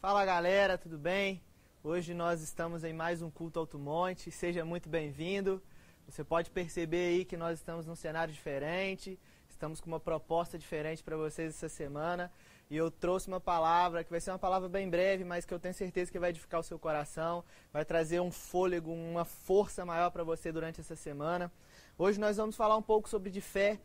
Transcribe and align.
Fala 0.00 0.24
galera, 0.24 0.78
tudo 0.78 0.96
bem? 0.96 1.42
Hoje 1.82 2.14
nós 2.14 2.40
estamos 2.40 2.84
em 2.84 2.92
mais 2.92 3.20
um 3.20 3.28
culto 3.28 3.58
Alto 3.58 3.80
Monte. 3.80 4.30
Seja 4.30 4.64
muito 4.64 4.88
bem-vindo. 4.88 5.60
Você 6.06 6.22
pode 6.22 6.52
perceber 6.52 7.08
aí 7.08 7.24
que 7.24 7.36
nós 7.36 7.58
estamos 7.58 7.84
num 7.84 7.96
cenário 7.96 8.32
diferente, 8.32 9.18
estamos 9.50 9.80
com 9.80 9.88
uma 9.88 9.98
proposta 9.98 10.56
diferente 10.56 11.02
para 11.02 11.16
vocês 11.16 11.52
essa 11.52 11.68
semana. 11.68 12.30
E 12.70 12.76
eu 12.76 12.92
trouxe 12.92 13.26
uma 13.26 13.40
palavra 13.40 14.04
que 14.04 14.10
vai 14.10 14.20
ser 14.20 14.30
uma 14.30 14.38
palavra 14.38 14.68
bem 14.68 14.88
breve, 14.88 15.24
mas 15.24 15.44
que 15.44 15.52
eu 15.52 15.58
tenho 15.58 15.74
certeza 15.74 16.12
que 16.12 16.18
vai 16.20 16.30
edificar 16.30 16.60
o 16.60 16.62
seu 16.62 16.78
coração, 16.78 17.44
vai 17.72 17.84
trazer 17.84 18.20
um 18.20 18.30
fôlego, 18.30 18.92
uma 18.92 19.24
força 19.24 19.84
maior 19.84 20.12
para 20.12 20.22
você 20.22 20.52
durante 20.52 20.80
essa 20.80 20.94
semana. 20.94 21.50
Hoje 21.98 22.20
nós 22.20 22.36
vamos 22.36 22.54
falar 22.54 22.76
um 22.76 22.82
pouco 22.82 23.08
sobre 23.08 23.30
de 23.30 23.40
fé. 23.40 23.80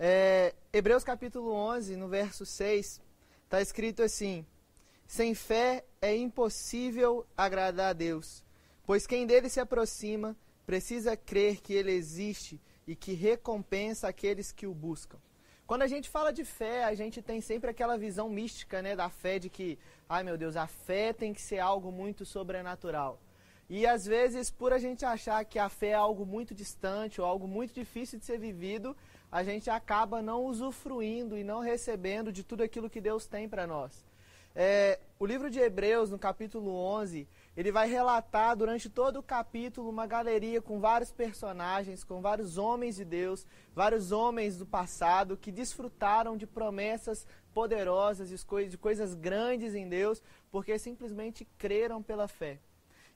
É, 0.00 0.52
Hebreus 0.72 1.04
capítulo 1.04 1.52
11, 1.52 1.94
no 1.94 2.08
verso 2.08 2.44
6, 2.44 3.00
está 3.44 3.60
escrito 3.60 4.02
assim: 4.02 4.44
sem 5.06 5.34
fé 5.34 5.84
é 6.00 6.16
impossível 6.16 7.26
agradar 7.36 7.90
a 7.90 7.92
Deus, 7.92 8.42
pois 8.86 9.06
quem 9.06 9.26
dele 9.26 9.48
se 9.48 9.60
aproxima 9.60 10.36
precisa 10.66 11.16
crer 11.16 11.60
que 11.60 11.74
ele 11.74 11.92
existe 11.92 12.60
e 12.86 12.96
que 12.96 13.12
recompensa 13.12 14.08
aqueles 14.08 14.52
que 14.52 14.66
o 14.66 14.74
buscam. 14.74 15.18
Quando 15.66 15.82
a 15.82 15.86
gente 15.86 16.10
fala 16.10 16.30
de 16.30 16.44
fé, 16.44 16.84
a 16.84 16.94
gente 16.94 17.22
tem 17.22 17.40
sempre 17.40 17.70
aquela 17.70 17.96
visão 17.96 18.28
mística, 18.28 18.82
né, 18.82 18.94
da 18.94 19.08
fé 19.08 19.38
de 19.38 19.48
que, 19.48 19.78
ai 20.08 20.22
meu 20.22 20.36
Deus, 20.36 20.56
a 20.56 20.66
fé 20.66 21.12
tem 21.12 21.32
que 21.32 21.40
ser 21.40 21.58
algo 21.58 21.90
muito 21.90 22.26
sobrenatural. 22.26 23.18
E 23.68 23.86
às 23.86 24.04
vezes, 24.04 24.50
por 24.50 24.74
a 24.74 24.78
gente 24.78 25.06
achar 25.06 25.42
que 25.46 25.58
a 25.58 25.70
fé 25.70 25.88
é 25.88 25.94
algo 25.94 26.26
muito 26.26 26.54
distante 26.54 27.18
ou 27.18 27.26
algo 27.26 27.48
muito 27.48 27.72
difícil 27.72 28.18
de 28.18 28.26
ser 28.26 28.38
vivido, 28.38 28.94
a 29.32 29.42
gente 29.42 29.70
acaba 29.70 30.20
não 30.20 30.44
usufruindo 30.44 31.36
e 31.38 31.42
não 31.42 31.60
recebendo 31.60 32.30
de 32.30 32.44
tudo 32.44 32.62
aquilo 32.62 32.90
que 32.90 33.00
Deus 33.00 33.26
tem 33.26 33.48
para 33.48 33.66
nós. 33.66 34.04
É, 34.54 35.00
o 35.18 35.26
livro 35.26 35.50
de 35.50 35.58
Hebreus, 35.58 36.10
no 36.10 36.18
capítulo 36.18 36.70
11, 36.70 37.26
ele 37.56 37.72
vai 37.72 37.88
relatar 37.88 38.56
durante 38.56 38.88
todo 38.88 39.18
o 39.18 39.22
capítulo 39.22 39.90
uma 39.90 40.06
galeria 40.06 40.62
com 40.62 40.78
vários 40.78 41.10
personagens, 41.10 42.04
com 42.04 42.20
vários 42.20 42.56
homens 42.56 42.94
de 42.94 43.04
Deus, 43.04 43.46
vários 43.74 44.12
homens 44.12 44.56
do 44.56 44.64
passado 44.64 45.36
que 45.36 45.50
desfrutaram 45.50 46.36
de 46.36 46.46
promessas 46.46 47.26
poderosas, 47.52 48.28
de 48.28 48.78
coisas 48.78 49.14
grandes 49.14 49.74
em 49.74 49.88
Deus, 49.88 50.22
porque 50.52 50.78
simplesmente 50.78 51.44
creram 51.58 52.00
pela 52.00 52.28
fé. 52.28 52.60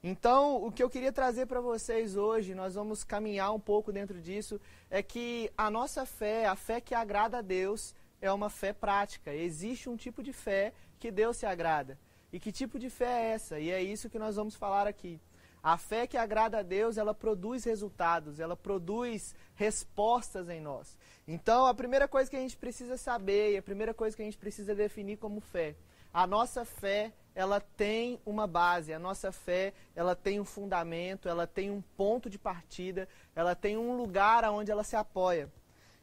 Então, 0.03 0.65
o 0.65 0.73
que 0.73 0.83
eu 0.83 0.91
queria 0.91 1.13
trazer 1.13 1.47
para 1.47 1.61
vocês 1.61 2.17
hoje, 2.17 2.55
nós 2.55 2.75
vamos 2.75 3.05
caminhar 3.05 3.53
um 3.53 3.61
pouco 3.61 3.93
dentro 3.93 4.21
disso, 4.21 4.61
é 4.89 5.03
que 5.03 5.51
a 5.57 5.71
nossa 5.71 6.07
fé, 6.07 6.47
a 6.47 6.57
fé 6.57 6.81
que 6.81 6.95
agrada 6.95 7.39
a 7.39 7.43
Deus, 7.43 7.95
é 8.21 8.33
uma 8.33 8.51
fé 8.51 8.73
prática. 8.73 9.35
Existe 9.35 9.89
um 9.89 9.97
tipo 9.97 10.23
de 10.23 10.33
fé 10.33 10.73
que 10.99 11.11
Deus 11.11 11.37
se 11.37 11.47
agrada. 11.47 11.99
E 12.33 12.39
que 12.39 12.53
tipo 12.53 12.79
de 12.79 12.91
fé 12.91 13.07
é 13.07 13.31
essa? 13.31 13.59
E 13.59 13.71
é 13.71 13.83
isso 13.83 14.11
que 14.11 14.19
nós 14.19 14.37
vamos 14.37 14.55
falar 14.55 14.87
aqui. 14.87 15.21
A 15.63 15.77
fé 15.77 16.07
que 16.07 16.17
agrada 16.17 16.59
a 16.59 16.63
Deus, 16.63 16.97
ela 16.97 17.15
produz 17.15 17.65
resultados, 17.65 18.39
ela 18.39 18.57
produz 18.57 19.35
respostas 19.55 20.49
em 20.49 20.61
nós. 20.61 20.97
Então, 21.27 21.67
a 21.67 21.75
primeira 21.75 22.07
coisa 22.07 22.31
que 22.31 22.37
a 22.37 22.41
gente 22.41 22.57
precisa 22.57 22.97
saber 22.97 23.53
e 23.53 23.57
a 23.57 23.63
primeira 23.63 23.93
coisa 23.93 24.17
que 24.17 24.23
a 24.23 24.25
gente 24.25 24.39
precisa 24.39 24.75
definir 24.75 25.17
como 25.17 25.41
fé, 25.41 25.75
a 26.13 26.27
nossa 26.27 26.65
fé, 26.65 27.13
ela 27.35 27.61
tem 27.61 28.21
uma 28.25 28.47
base, 28.47 28.93
a 28.93 28.99
nossa 28.99 29.31
fé, 29.31 29.73
ela 29.95 30.17
tem 30.17 30.41
um 30.41 30.45
fundamento, 30.45 31.29
ela 31.29 31.47
tem 31.47 31.71
um 31.71 31.83
ponto 31.97 32.31
de 32.31 32.39
partida, 32.39 33.09
ela 33.35 33.55
tem 33.55 33.77
um 33.77 33.97
lugar 33.97 34.45
aonde 34.45 34.71
ela 34.71 34.85
se 34.85 34.97
apoia. 34.97 35.53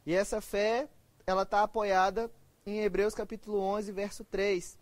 E 0.04 0.14
essa 0.14 0.40
fé, 0.40 0.88
ela 1.26 1.42
está 1.42 1.62
apoiada 1.62 2.30
em 2.64 2.80
Hebreus 2.80 3.14
capítulo 3.14 3.58
11, 3.58 3.90
verso 3.92 4.24
3. 4.24 4.78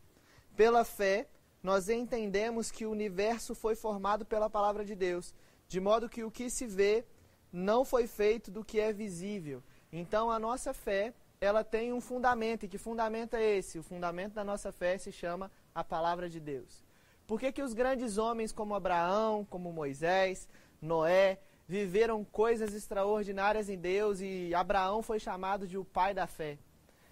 Pela 0.57 0.85
fé, 0.85 1.27
nós 1.63 1.89
entendemos 1.89 2.71
que 2.71 2.87
o 2.87 2.91
universo 2.91 3.55
foi 3.55 3.75
formado 3.75 4.25
pela 4.25 4.49
palavra 4.49 4.85
de 4.85 4.95
Deus, 4.95 5.35
de 5.67 5.81
modo 5.81 6.09
que 6.09 6.23
o 6.23 6.31
que 6.31 6.49
se 6.49 6.67
vê 6.67 7.05
não 7.53 7.85
foi 7.85 8.07
feito 8.07 8.51
do 8.51 8.65
que 8.65 8.79
é 8.79 8.93
visível. 8.93 9.63
Então 9.93 10.31
a 10.31 10.39
nossa 10.39 10.73
fé, 10.73 11.15
ela 11.41 11.65
tem 11.65 11.93
um 11.93 12.01
fundamento, 12.01 12.65
e 12.65 12.69
que 12.69 12.79
fundamento 12.79 13.35
é 13.35 13.57
esse? 13.57 13.79
O 13.79 13.83
fundamento 13.83 14.35
da 14.35 14.45
nossa 14.45 14.71
fé 14.71 14.99
se 14.99 15.11
chama 15.11 15.51
a 15.75 15.83
palavra 15.83 16.29
de 16.29 16.39
Deus. 16.39 16.85
Por 17.27 17.41
que, 17.41 17.51
que 17.51 17.63
os 17.63 17.73
grandes 17.73 18.19
homens 18.19 18.53
como 18.53 18.75
Abraão, 18.75 19.45
como 19.45 19.73
Moisés, 19.73 20.47
Noé, 20.81 21.39
viveram 21.67 22.23
coisas 22.25 22.75
extraordinárias 22.75 23.69
em 23.69 23.79
Deus 23.79 24.21
e 24.21 24.55
Abraão 24.55 25.03
foi 25.03 25.19
chamado 25.19 25.67
de 25.67 25.79
o 25.79 25.85
pai 25.85 26.13
da 26.13 26.27
fé? 26.27 26.59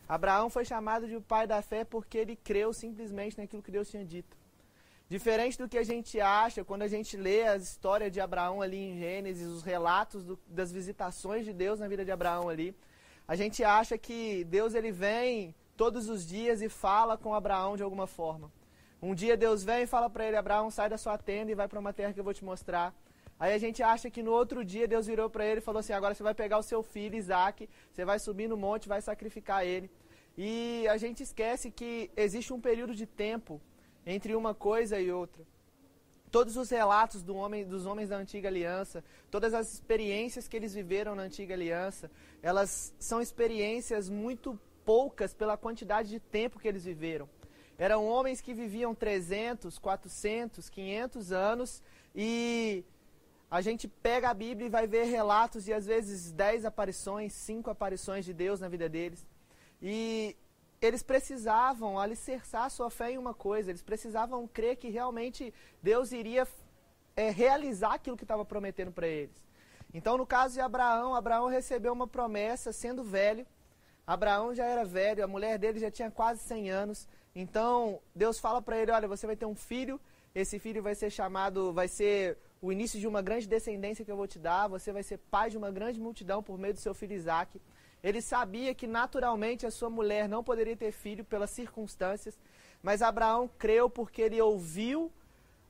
Abraão 0.08 0.50
foi 0.50 0.64
chamado 0.64 1.06
de 1.06 1.16
o 1.16 1.20
pai 1.20 1.46
da 1.46 1.62
fé 1.62 1.84
porque 1.84 2.18
ele 2.18 2.36
creu 2.36 2.72
simplesmente 2.72 3.38
naquilo 3.38 3.62
que 3.62 3.70
Deus 3.70 3.88
tinha 3.88 4.04
dito. 4.04 4.36
Diferente 5.08 5.58
do 5.58 5.68
que 5.68 5.76
a 5.76 5.82
gente 5.82 6.20
acha 6.20 6.64
quando 6.64 6.82
a 6.82 6.88
gente 6.88 7.16
lê 7.16 7.46
a 7.46 7.56
história 7.56 8.10
de 8.10 8.20
Abraão 8.20 8.62
ali 8.62 8.78
em 8.78 8.98
Gênesis, 8.98 9.46
os 9.46 9.62
relatos 9.62 10.24
do, 10.24 10.38
das 10.46 10.72
visitações 10.72 11.44
de 11.44 11.52
Deus 11.52 11.80
na 11.80 11.88
vida 11.88 12.04
de 12.04 12.10
Abraão 12.10 12.48
ali, 12.48 12.74
a 13.28 13.36
gente 13.36 13.62
acha 13.62 13.98
que 13.98 14.44
Deus 14.44 14.74
ele 14.74 14.90
vem 14.90 15.54
todos 15.76 16.08
os 16.08 16.26
dias 16.26 16.62
e 16.62 16.69
fala 16.69 17.16
com 17.16 17.34
Abraão 17.34 17.76
de 17.76 17.82
alguma 17.82 18.06
forma. 18.06 18.50
Um 19.02 19.14
dia 19.14 19.36
Deus 19.36 19.64
vem 19.64 19.82
e 19.82 19.86
fala 19.86 20.08
para 20.08 20.26
ele: 20.26 20.36
Abraão, 20.36 20.70
sai 20.70 20.88
da 20.88 20.96
sua 20.96 21.19
tenda 21.19 21.50
e 21.50 21.54
vai 21.54 21.69
para 21.69 21.80
uma 21.80 21.92
terra 21.92 22.12
que 22.12 22.20
eu 22.20 22.24
vou 22.24 22.32
te 22.32 22.44
mostrar. 22.44 22.94
Aí 23.42 23.53
a 23.54 23.58
gente 23.58 23.82
acha 23.82 24.08
que 24.08 24.22
no 24.22 24.30
outro 24.30 24.64
dia 24.64 24.86
Deus 24.86 25.08
virou 25.08 25.28
para 25.28 25.44
ele 25.44 25.58
e 25.58 25.60
falou 25.69 25.80
assim: 25.80 25.92
agora 25.92 26.14
você 26.14 26.22
vai 26.22 26.32
pegar 26.32 26.58
o 26.58 26.62
seu 26.62 26.80
filho 26.80 27.16
Isaac, 27.16 27.69
você 27.92 28.04
vai 28.04 28.20
subir 28.20 28.47
no 28.48 28.56
monte, 28.56 28.88
vai 28.88 29.03
sacrificar 29.03 29.66
ele. 29.66 29.91
E 30.38 30.86
a 30.86 30.97
gente 30.97 31.25
esquece 31.25 31.69
que 31.69 32.08
existe 32.16 32.52
um 32.52 32.60
período 32.60 32.94
de 32.94 33.04
tempo 33.04 33.60
entre 34.06 34.36
uma 34.36 34.54
coisa 34.54 35.00
e 35.00 35.10
outra. 35.10 35.44
Todos 36.31 36.56
os 36.56 36.70
relatos 36.70 37.20
do 37.25 37.34
homem, 37.34 37.64
dos 37.64 37.84
homens 37.84 38.10
da 38.10 38.16
antiga 38.16 38.48
aliança, 38.48 39.02
todas 39.28 39.52
as 39.54 39.75
experiências 39.75 40.47
que 40.47 40.56
eles 40.56 40.72
viveram 40.72 41.16
na 41.16 41.22
antiga 41.22 41.52
aliança, 41.52 42.08
elas 42.41 42.94
são 42.97 43.20
experiências 43.20 44.08
muito 44.08 44.56
poucas 44.84 45.34
pela 45.34 45.56
quantidade 45.56 46.08
de 46.10 46.20
tempo 46.20 46.60
que 46.60 46.69
eles 46.69 46.84
viveram. 46.84 47.28
Eram 47.76 48.06
homens 48.06 48.41
que 48.41 48.54
viviam 48.54 48.94
300, 48.94 49.81
400, 49.81 50.70
500 50.70 51.32
anos 51.32 51.82
e 52.14 52.84
a 53.52 53.60
gente 53.60 53.86
pega 53.86 54.30
a 54.30 54.34
Bíblia 54.34 54.66
e 54.66 54.70
vai 54.70 54.86
ver 54.86 55.04
relatos 55.04 55.66
de 55.66 55.74
às 55.74 55.84
vezes 55.84 56.32
10 56.32 56.64
aparições, 56.64 57.34
5 57.34 57.68
aparições 57.68 58.24
de 58.24 58.32
Deus 58.32 58.60
na 58.60 58.66
vida 58.66 58.88
deles. 58.88 59.26
E 59.82 60.34
eles 60.80 61.02
precisavam 61.02 61.98
alicerçar 61.98 62.70
sua 62.70 62.88
fé 62.88 63.10
em 63.10 63.18
uma 63.18 63.34
coisa, 63.34 63.70
eles 63.70 63.82
precisavam 63.82 64.48
crer 64.48 64.76
que 64.76 64.88
realmente 64.88 65.52
Deus 65.82 66.12
iria 66.12 66.48
é, 67.14 67.28
realizar 67.28 67.92
aquilo 67.92 68.16
que 68.16 68.24
estava 68.24 68.42
prometendo 68.42 68.90
para 68.90 69.06
eles. 69.06 69.36
Então, 69.92 70.16
no 70.16 70.26
caso 70.26 70.54
de 70.54 70.60
Abraão, 70.62 71.14
Abraão 71.14 71.48
recebeu 71.48 71.92
uma 71.92 72.06
promessa 72.06 72.72
sendo 72.72 73.04
velho. 73.04 73.46
Abraão 74.06 74.54
já 74.54 74.64
era 74.64 74.82
velho, 74.82 75.22
a 75.22 75.28
mulher 75.28 75.58
dele 75.58 75.78
já 75.78 75.90
tinha 75.90 76.10
quase 76.10 76.40
100 76.40 76.70
anos. 76.70 77.06
Então, 77.34 78.00
Deus 78.14 78.40
fala 78.40 78.62
para 78.62 78.78
ele: 78.78 78.90
Olha, 78.90 79.06
você 79.06 79.26
vai 79.26 79.36
ter 79.36 79.44
um 79.44 79.54
filho, 79.54 80.00
esse 80.34 80.58
filho 80.58 80.82
vai 80.82 80.94
ser 80.94 81.10
chamado, 81.10 81.70
vai 81.74 81.86
ser 81.86 82.38
o 82.62 82.70
início 82.70 83.00
de 83.00 83.08
uma 83.08 83.20
grande 83.20 83.48
descendência 83.48 84.04
que 84.04 84.10
eu 84.10 84.16
vou 84.16 84.28
te 84.28 84.38
dar, 84.38 84.68
você 84.68 84.92
vai 84.92 85.02
ser 85.02 85.18
pai 85.18 85.50
de 85.50 85.58
uma 85.58 85.70
grande 85.72 86.00
multidão 86.00 86.40
por 86.40 86.56
meio 86.56 86.72
do 86.72 86.78
seu 86.78 86.94
filho 86.94 87.12
Isaac. 87.12 87.60
Ele 88.00 88.22
sabia 88.22 88.72
que 88.72 88.86
naturalmente 88.86 89.66
a 89.66 89.70
sua 89.70 89.90
mulher 89.90 90.28
não 90.28 90.44
poderia 90.44 90.76
ter 90.76 90.92
filho 90.92 91.24
pelas 91.24 91.50
circunstâncias, 91.50 92.38
mas 92.80 93.02
Abraão 93.02 93.50
creu 93.58 93.90
porque 93.90 94.22
ele 94.22 94.40
ouviu 94.40 95.10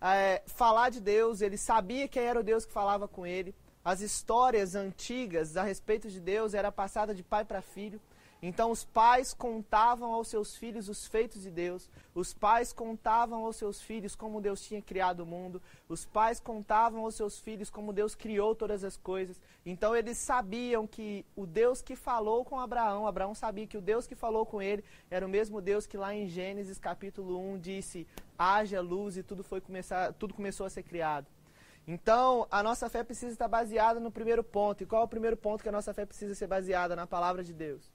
é, 0.02 0.42
falar 0.46 0.90
de 0.90 1.00
Deus, 1.00 1.40
ele 1.40 1.56
sabia 1.56 2.06
quem 2.06 2.24
era 2.24 2.38
o 2.38 2.42
Deus 2.42 2.66
que 2.66 2.72
falava 2.72 3.08
com 3.08 3.26
ele. 3.26 3.54
As 3.82 4.02
histórias 4.02 4.74
antigas 4.74 5.56
a 5.56 5.62
respeito 5.62 6.10
de 6.10 6.20
Deus 6.20 6.52
era 6.52 6.70
passada 6.70 7.14
de 7.14 7.22
pai 7.22 7.42
para 7.42 7.62
filho. 7.62 8.00
Então 8.44 8.72
os 8.72 8.84
pais 8.84 9.32
contavam 9.32 10.12
aos 10.12 10.26
seus 10.26 10.56
filhos 10.56 10.88
os 10.88 11.06
feitos 11.06 11.42
de 11.42 11.50
Deus, 11.50 11.88
os 12.12 12.34
pais 12.34 12.72
contavam 12.72 13.44
aos 13.44 13.54
seus 13.54 13.80
filhos 13.80 14.16
como 14.16 14.40
Deus 14.40 14.60
tinha 14.60 14.82
criado 14.82 15.20
o 15.20 15.26
mundo, 15.26 15.62
os 15.88 16.04
pais 16.04 16.40
contavam 16.40 17.04
aos 17.04 17.14
seus 17.14 17.38
filhos 17.38 17.70
como 17.70 17.92
Deus 17.92 18.16
criou 18.16 18.52
todas 18.52 18.82
as 18.82 18.96
coisas. 18.96 19.40
Então 19.64 19.94
eles 19.94 20.18
sabiam 20.18 20.88
que 20.88 21.24
o 21.36 21.46
Deus 21.46 21.80
que 21.80 21.94
falou 21.94 22.44
com 22.44 22.58
Abraão, 22.58 23.06
Abraão 23.06 23.32
sabia 23.32 23.64
que 23.64 23.78
o 23.78 23.80
Deus 23.80 24.08
que 24.08 24.16
falou 24.16 24.44
com 24.44 24.60
ele 24.60 24.82
era 25.08 25.24
o 25.24 25.28
mesmo 25.28 25.60
Deus 25.60 25.86
que 25.86 25.96
lá 25.96 26.12
em 26.12 26.26
Gênesis 26.26 26.80
capítulo 26.80 27.38
1 27.38 27.60
disse: 27.60 28.08
haja 28.36 28.80
luz 28.80 29.16
e 29.16 29.22
tudo, 29.22 29.44
foi 29.44 29.60
começar, 29.60 30.12
tudo 30.14 30.34
começou 30.34 30.66
a 30.66 30.70
ser 30.70 30.82
criado. 30.82 31.28
Então, 31.86 32.46
a 32.50 32.62
nossa 32.62 32.88
fé 32.88 33.04
precisa 33.04 33.32
estar 33.32 33.48
baseada 33.48 34.00
no 34.00 34.10
primeiro 34.10 34.42
ponto. 34.42 34.82
E 34.82 34.86
qual 34.86 35.02
é 35.02 35.04
o 35.04 35.08
primeiro 35.08 35.36
ponto 35.36 35.62
que 35.62 35.68
a 35.68 35.72
nossa 35.72 35.92
fé 35.92 36.06
precisa 36.06 36.34
ser 36.34 36.46
baseada? 36.46 36.94
Na 36.94 37.06
palavra 37.06 37.42
de 37.42 37.52
Deus. 37.52 37.91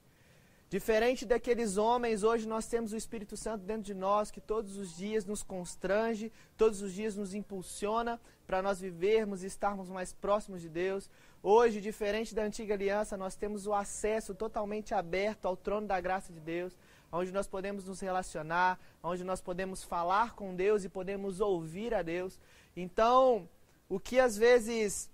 Diferente 0.69 1.25
daqueles 1.25 1.77
homens, 1.77 2.23
hoje 2.23 2.45
nós 2.45 2.67
temos 2.67 2.91
o 2.91 2.97
Espírito 2.97 3.37
Santo 3.37 3.63
dentro 3.63 3.83
de 3.83 3.93
nós 3.93 4.29
que 4.29 4.41
todos 4.41 4.77
os 4.77 4.97
dias 4.97 5.25
nos 5.25 5.41
constrange, 5.41 6.29
todos 6.57 6.81
os 6.81 6.91
dias 6.91 7.15
nos 7.15 7.33
impulsiona 7.33 8.19
para 8.45 8.61
nós 8.61 8.81
vivermos 8.81 9.43
e 9.43 9.47
estarmos 9.47 9.87
mais 9.87 10.11
próximos 10.11 10.61
de 10.61 10.67
Deus. 10.67 11.09
Hoje, 11.41 11.79
diferente 11.79 12.35
da 12.35 12.43
antiga 12.43 12.73
aliança, 12.73 13.15
nós 13.15 13.33
temos 13.33 13.65
o 13.65 13.73
acesso 13.73 14.35
totalmente 14.35 14.93
aberto 14.93 15.45
ao 15.45 15.55
trono 15.55 15.87
da 15.87 16.01
graça 16.01 16.33
de 16.33 16.39
Deus. 16.41 16.77
onde 17.09 17.31
nós 17.31 17.47
podemos 17.47 17.85
nos 17.85 18.01
relacionar, 18.01 18.77
onde 19.01 19.23
nós 19.23 19.39
podemos 19.39 19.81
falar 19.81 20.35
com 20.35 20.53
Deus 20.53 20.83
e 20.83 20.89
podemos 20.89 21.39
ouvir 21.39 21.93
a 21.93 22.01
Deus. 22.01 22.37
Então, 22.75 23.47
o 23.87 23.97
que 23.97 24.19
às 24.19 24.37
vezes 24.37 25.09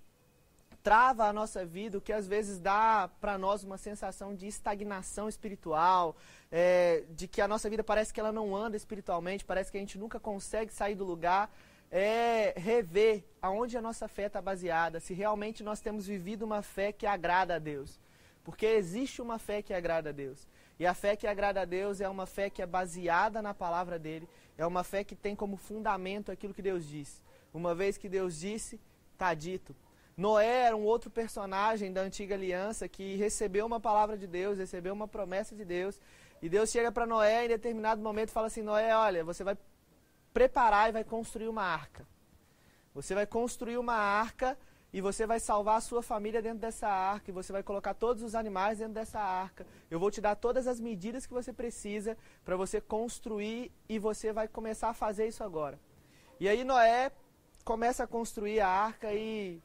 trava 0.84 1.24
a 1.24 1.32
nossa 1.32 1.64
vida, 1.64 1.96
o 1.96 2.00
que 2.00 2.12
às 2.12 2.28
vezes 2.28 2.60
dá 2.60 3.10
para 3.18 3.38
nós 3.38 3.64
uma 3.64 3.78
sensação 3.78 4.34
de 4.34 4.46
estagnação 4.46 5.30
espiritual, 5.30 6.14
é, 6.52 7.04
de 7.08 7.26
que 7.26 7.40
a 7.40 7.48
nossa 7.48 7.70
vida 7.70 7.82
parece 7.82 8.12
que 8.12 8.20
ela 8.20 8.30
não 8.30 8.54
anda 8.54 8.76
espiritualmente, 8.76 9.46
parece 9.46 9.72
que 9.72 9.78
a 9.78 9.80
gente 9.80 9.96
nunca 9.96 10.20
consegue 10.20 10.70
sair 10.70 10.94
do 10.94 11.02
lugar, 11.02 11.50
é 11.90 12.52
rever 12.54 13.24
aonde 13.40 13.78
a 13.78 13.80
nossa 13.80 14.06
fé 14.06 14.26
está 14.26 14.42
baseada, 14.42 15.00
se 15.00 15.14
realmente 15.14 15.64
nós 15.64 15.80
temos 15.80 16.06
vivido 16.06 16.42
uma 16.42 16.60
fé 16.60 16.92
que 16.92 17.06
agrada 17.06 17.54
a 17.54 17.58
Deus. 17.58 17.98
Porque 18.44 18.66
existe 18.66 19.22
uma 19.22 19.38
fé 19.38 19.62
que 19.62 19.72
agrada 19.72 20.10
a 20.10 20.12
Deus. 20.12 20.46
E 20.78 20.84
a 20.84 20.92
fé 20.92 21.16
que 21.16 21.26
agrada 21.26 21.62
a 21.62 21.64
Deus 21.64 22.02
é 22.02 22.08
uma 22.10 22.26
fé 22.26 22.50
que 22.50 22.60
é 22.60 22.66
baseada 22.66 23.40
na 23.40 23.54
palavra 23.54 23.98
dele, 23.98 24.28
é 24.58 24.66
uma 24.66 24.84
fé 24.84 25.02
que 25.02 25.16
tem 25.16 25.34
como 25.34 25.56
fundamento 25.56 26.30
aquilo 26.30 26.52
que 26.52 26.60
Deus 26.60 26.86
disse. 26.86 27.22
Uma 27.54 27.74
vez 27.74 27.96
que 27.96 28.08
Deus 28.08 28.38
disse, 28.38 28.78
está 29.14 29.32
dito. 29.32 29.74
Noé 30.16 30.66
era 30.66 30.76
um 30.76 30.84
outro 30.84 31.10
personagem 31.10 31.92
da 31.92 32.02
antiga 32.02 32.34
aliança 32.34 32.88
que 32.88 33.16
recebeu 33.16 33.66
uma 33.66 33.80
palavra 33.80 34.16
de 34.16 34.26
Deus, 34.26 34.58
recebeu 34.58 34.92
uma 34.92 35.08
promessa 35.08 35.54
de 35.54 35.64
Deus. 35.64 36.00
E 36.40 36.48
Deus 36.48 36.70
chega 36.70 36.92
para 36.92 37.06
Noé 37.06 37.44
em 37.44 37.48
determinado 37.48 38.00
momento 38.00 38.28
e 38.28 38.32
fala 38.32 38.46
assim: 38.46 38.62
Noé, 38.62 38.94
olha, 38.96 39.24
você 39.24 39.42
vai 39.42 39.56
preparar 40.32 40.88
e 40.88 40.92
vai 40.92 41.04
construir 41.04 41.48
uma 41.48 41.62
arca. 41.62 42.06
Você 42.94 43.14
vai 43.14 43.26
construir 43.26 43.76
uma 43.76 43.94
arca 43.94 44.56
e 44.92 45.00
você 45.00 45.26
vai 45.26 45.40
salvar 45.40 45.78
a 45.78 45.80
sua 45.80 46.04
família 46.04 46.40
dentro 46.40 46.60
dessa 46.60 46.86
arca, 46.86 47.28
e 47.28 47.34
você 47.34 47.52
vai 47.52 47.64
colocar 47.64 47.94
todos 47.94 48.22
os 48.22 48.36
animais 48.36 48.78
dentro 48.78 48.94
dessa 48.94 49.18
arca. 49.18 49.66
Eu 49.90 49.98
vou 49.98 50.08
te 50.08 50.20
dar 50.20 50.36
todas 50.36 50.68
as 50.68 50.78
medidas 50.78 51.26
que 51.26 51.34
você 51.34 51.52
precisa 51.52 52.16
para 52.44 52.54
você 52.54 52.80
construir 52.80 53.72
e 53.88 53.98
você 53.98 54.32
vai 54.32 54.46
começar 54.46 54.90
a 54.90 54.94
fazer 54.94 55.26
isso 55.26 55.42
agora. 55.42 55.80
E 56.38 56.48
aí 56.48 56.62
Noé 56.62 57.10
começa 57.64 58.04
a 58.04 58.06
construir 58.06 58.60
a 58.60 58.68
arca 58.68 59.12
e 59.12 59.60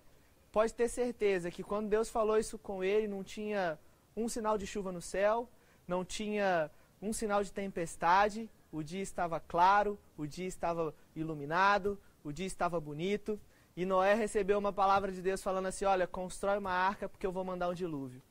pode 0.52 0.74
ter 0.74 0.88
certeza 0.90 1.52
que 1.52 1.64
quando 1.64 1.90
Deus 1.90 2.10
falou 2.10 2.38
isso 2.38 2.58
com 2.58 2.84
ele, 2.84 3.08
não 3.08 3.24
tinha 3.24 3.80
um 4.16 4.28
sinal 4.28 4.58
de 4.58 4.66
chuva 4.66 4.92
no 4.92 5.02
céu, 5.02 5.50
não 5.88 6.04
tinha 6.04 6.70
um 7.02 7.14
sinal 7.14 7.44
de 7.44 7.52
tempestade, 7.52 8.50
o 8.72 8.84
dia 8.84 9.02
estava 9.02 9.40
claro, 9.40 9.98
o 10.18 10.28
dia 10.28 10.48
estava 10.48 10.94
iluminado, 11.16 12.00
o 12.24 12.32
dia 12.32 12.46
estava 12.46 12.80
bonito. 12.80 13.40
E 13.76 13.86
Noé 13.86 14.14
recebeu 14.14 14.60
uma 14.60 14.74
palavra 14.74 15.12
de 15.12 15.22
Deus 15.22 15.42
falando 15.42 15.68
assim: 15.68 15.86
Olha, 15.86 16.06
constrói 16.06 16.58
uma 16.58 16.72
arca 16.72 17.08
porque 17.08 17.26
eu 17.26 17.32
vou 17.32 17.44
mandar 17.44 17.70
um 17.70 17.74
dilúvio. 17.74 18.22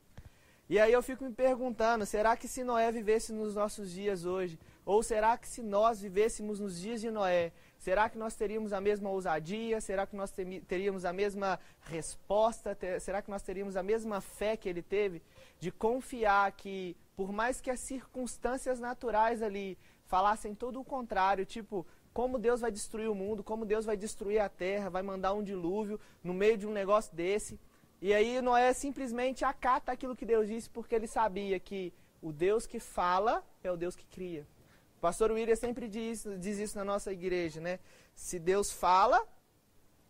E 0.69 0.79
aí 0.79 0.93
eu 0.93 1.03
fico 1.03 1.25
me 1.25 1.33
perguntando: 1.33 2.05
será 2.05 2.37
que 2.37 2.47
se 2.47 2.63
Noé 2.63 2.93
vivesse 2.93 3.33
nos 3.33 3.55
nossos 3.55 3.91
dias 3.91 4.27
hoje, 4.27 4.59
ou 4.85 5.03
será 5.03 5.37
que 5.39 5.49
se 5.49 5.63
nós 5.63 6.01
vivêssemos 6.01 6.61
nos 6.61 6.79
dias 6.79 7.01
de 7.01 7.11
Noé, 7.11 7.53
será 7.89 8.07
que 8.07 8.19
nós 8.19 8.35
teríamos 8.35 8.75
a 8.75 8.83
mesma 8.83 9.09
ousadia? 9.09 9.81
Será 9.81 10.07
que 10.07 10.15
nós 10.15 10.31
teríamos 10.67 11.07
a 11.07 11.13
mesma 11.13 11.59
resposta? 11.81 12.77
Será 13.01 13.23
que 13.23 13.31
nós 13.31 13.41
teríamos 13.41 13.79
a 13.79 13.83
mesma 13.83 14.21
fé 14.21 14.59
que 14.59 14.69
ele 14.69 14.83
teve? 14.83 15.23
De 15.59 15.73
confiar 15.73 16.53
que, 16.53 16.95
por 17.17 17.33
mais 17.33 17.63
que 17.63 17.71
as 17.71 17.81
circunstâncias 17.81 18.79
naturais 18.79 19.43
ali 19.43 19.79
falassem 20.05 20.55
todo 20.55 20.79
o 20.79 20.85
contrário, 20.85 21.47
tipo, 21.47 21.87
como 22.13 22.39
Deus 22.39 22.61
vai 22.61 22.71
destruir 22.71 23.09
o 23.09 23.15
mundo, 23.15 23.43
como 23.43 23.65
Deus 23.65 23.87
vai 23.87 23.97
destruir 23.97 24.41
a 24.41 24.51
terra, 24.51 24.91
vai 24.91 25.03
mandar 25.03 25.33
um 25.33 25.43
dilúvio 25.43 25.99
no 26.23 26.35
meio 26.35 26.59
de 26.59 26.67
um 26.67 26.73
negócio 26.73 27.17
desse. 27.17 27.59
E 28.03 28.13
aí 28.13 28.43
Noé 28.43 28.75
simplesmente 28.75 29.47
acata 29.47 29.93
aquilo 29.93 30.15
que 30.15 30.27
Deus 30.27 30.47
disse, 30.47 30.69
porque 30.69 30.95
ele 30.95 31.07
sabia 31.07 31.59
que 31.59 31.91
o 32.21 32.33
Deus 32.33 32.67
que 32.67 32.81
fala 32.81 33.43
é 33.65 33.73
o 33.73 33.79
Deus 33.79 33.97
que 33.97 34.05
cria. 34.05 34.47
O 34.99 35.01
pastor 35.01 35.31
William 35.31 35.55
sempre 35.55 35.87
diz, 35.87 36.27
diz 36.41 36.59
isso 36.59 36.77
na 36.77 36.85
nossa 36.85 37.13
igreja, 37.13 37.61
né? 37.61 37.79
Se 38.17 38.37
Deus 38.37 38.73
fala, 38.73 39.25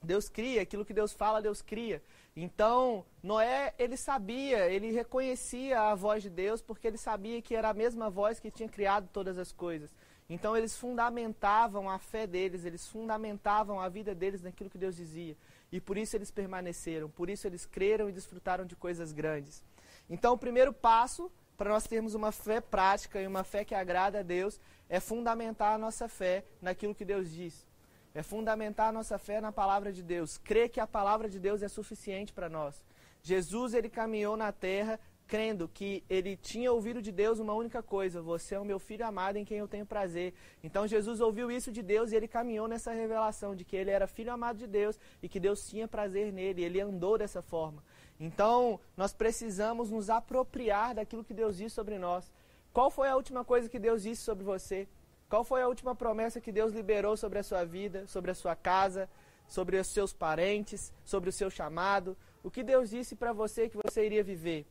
Deus 0.03 0.31
cria, 0.31 0.63
aquilo 0.63 0.83
que 0.83 0.95
Deus 0.95 1.13
fala, 1.13 1.43
Deus 1.43 1.61
cria. 1.61 2.03
Então, 2.35 3.05
Noé, 3.23 3.75
ele 3.79 3.99
sabia, 3.99 4.67
ele 4.71 4.91
reconhecia 4.91 5.79
a 5.79 5.95
voz 5.95 6.23
de 6.23 6.31
Deus, 6.31 6.63
porque 6.63 6.87
ele 6.87 6.97
sabia 6.97 7.43
que 7.43 7.55
era 7.55 7.69
a 7.69 7.75
mesma 7.75 8.09
voz 8.09 8.41
que 8.41 8.51
tinha 8.51 8.69
criado 8.69 9.11
todas 9.13 9.37
as 9.37 9.53
coisas. 9.53 9.95
Então 10.27 10.57
eles 10.57 10.75
fundamentavam 10.75 11.91
a 11.91 11.99
fé 11.99 12.27
deles, 12.27 12.65
eles 12.65 12.87
fundamentavam 12.89 13.79
a 13.79 13.91
vida 13.91 14.15
deles 14.15 14.41
naquilo 14.41 14.71
que 14.71 14.79
Deus 14.79 14.97
dizia. 14.97 15.37
E 15.71 15.83
por 15.83 15.99
isso 15.99 16.17
eles 16.17 16.31
permaneceram, 16.31 17.11
por 17.11 17.29
isso 17.29 17.47
eles 17.47 17.67
creram 17.67 18.09
e 18.09 18.13
desfrutaram 18.13 18.65
de 18.65 18.75
coisas 18.75 19.13
grandes. 19.13 19.63
Então 20.09 20.33
o 20.33 20.39
primeiro 20.39 20.73
passo 20.73 21.31
para 21.59 21.71
nós 21.71 21.89
termos 21.89 22.15
uma 22.15 22.31
fé 22.31 22.61
prática 22.61 23.21
e 23.21 23.27
uma 23.27 23.43
fé 23.43 23.65
que 23.65 23.75
agrada 23.75 24.21
a 24.21 24.23
Deus 24.23 24.61
é 24.89 25.01
fundamentar 25.01 25.75
a 25.75 25.79
nossa 25.79 26.09
fé 26.09 26.45
naquilo 26.63 26.95
que 26.95 27.05
Deus 27.05 27.33
diz. 27.33 27.67
É 28.15 28.23
fundamentar 28.23 28.89
a 28.89 28.93
nossa 28.93 29.19
fé 29.19 29.41
na 29.41 29.51
palavra 29.51 29.93
de 29.93 30.01
Deus. 30.01 30.39
Crer 30.39 30.69
que 30.69 30.79
a 30.79 30.87
palavra 30.87 31.29
de 31.29 31.41
Deus 31.41 31.61
é 31.61 31.69
suficiente 31.69 32.33
para 32.33 32.49
nós. 32.49 32.81
Jesus 33.23 33.75
ele 33.75 33.91
caminhou 33.91 34.37
na 34.37 34.53
terra 34.53 35.01
crendo 35.27 35.69
que 35.69 36.03
ele 36.09 36.37
tinha 36.37 36.73
ouvido 36.73 37.03
de 37.03 37.11
Deus 37.11 37.41
uma 37.41 37.55
única 37.55 37.83
coisa: 37.83 38.23
Você 38.23 38.55
é 38.55 38.61
o 38.61 38.65
meu 38.65 38.79
filho 38.79 39.05
amado 39.05 39.37
em 39.37 39.45
quem 39.45 39.59
eu 39.59 39.69
tenho 39.69 39.85
prazer. 39.85 40.35
Então 40.63 40.87
Jesus 40.87 41.21
ouviu 41.21 41.51
isso 41.51 41.73
de 41.73 41.83
Deus 41.83 42.13
e 42.13 42.17
ele 42.17 42.29
caminhou 42.29 42.69
nessa 42.69 42.93
revelação 42.93 43.55
de 43.55 43.65
que 43.65 43.77
ele 43.77 43.91
era 43.91 44.07
filho 44.07 44.33
amado 44.33 44.59
de 44.59 44.67
Deus 44.67 44.99
e 45.21 45.29
que 45.29 45.41
Deus 45.41 45.69
tinha 45.69 45.89
prazer 45.89 46.33
nele. 46.33 46.63
Ele 46.65 46.81
andou 46.81 47.19
dessa 47.19 47.43
forma. 47.43 47.83
Então 48.19 48.81
nós 48.97 49.13
precisamos 49.13 49.91
nos 49.91 50.11
apropriar 50.11 50.95
daquilo 50.95 51.25
que 51.25 51.35
Deus 51.35 51.57
disse 51.57 51.75
sobre 51.75 51.99
nós. 51.99 52.31
Qual 52.73 52.91
foi 52.91 53.09
a 53.09 53.17
última 53.17 53.45
coisa 53.45 53.69
que 53.69 53.79
Deus 53.79 54.03
disse 54.03 54.23
sobre 54.23 54.45
você? 54.45 54.89
Qual 55.29 55.45
foi 55.45 55.63
a 55.63 55.69
última 55.69 55.95
promessa 55.95 56.41
que 56.41 56.51
Deus 56.51 56.73
liberou 56.73 57.17
sobre 57.17 57.39
a 57.39 57.43
sua 57.43 57.65
vida, 57.65 58.07
sobre 58.07 58.31
a 58.31 58.35
sua 58.35 58.57
casa, 58.57 59.09
sobre 59.47 59.77
os 59.77 59.87
seus 59.87 60.13
parentes, 60.13 60.93
sobre 61.05 61.29
o 61.29 61.33
seu 61.33 61.51
chamado? 61.51 62.17
O 62.43 62.51
que 62.51 62.63
Deus 62.63 62.91
disse 62.91 63.15
para 63.15 63.33
você 63.33 63.69
que 63.69 63.77
você 63.77 64.07
iria 64.07 64.25
viver? 64.25 64.67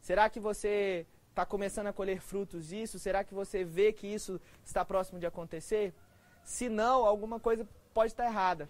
Será 0.00 0.30
que 0.30 0.40
você 0.40 1.06
está 1.28 1.44
começando 1.44 1.88
a 1.88 1.92
colher 1.92 2.20
frutos 2.20 2.68
disso? 2.68 2.98
Será 2.98 3.22
que 3.22 3.34
você 3.34 3.64
vê 3.64 3.92
que 3.92 4.06
isso 4.06 4.40
está 4.64 4.84
próximo 4.84 5.20
de 5.20 5.26
acontecer? 5.26 5.94
Se 6.42 6.68
não, 6.68 7.04
alguma 7.04 7.38
coisa 7.38 7.68
pode 7.92 8.12
estar 8.12 8.24
errada. 8.24 8.68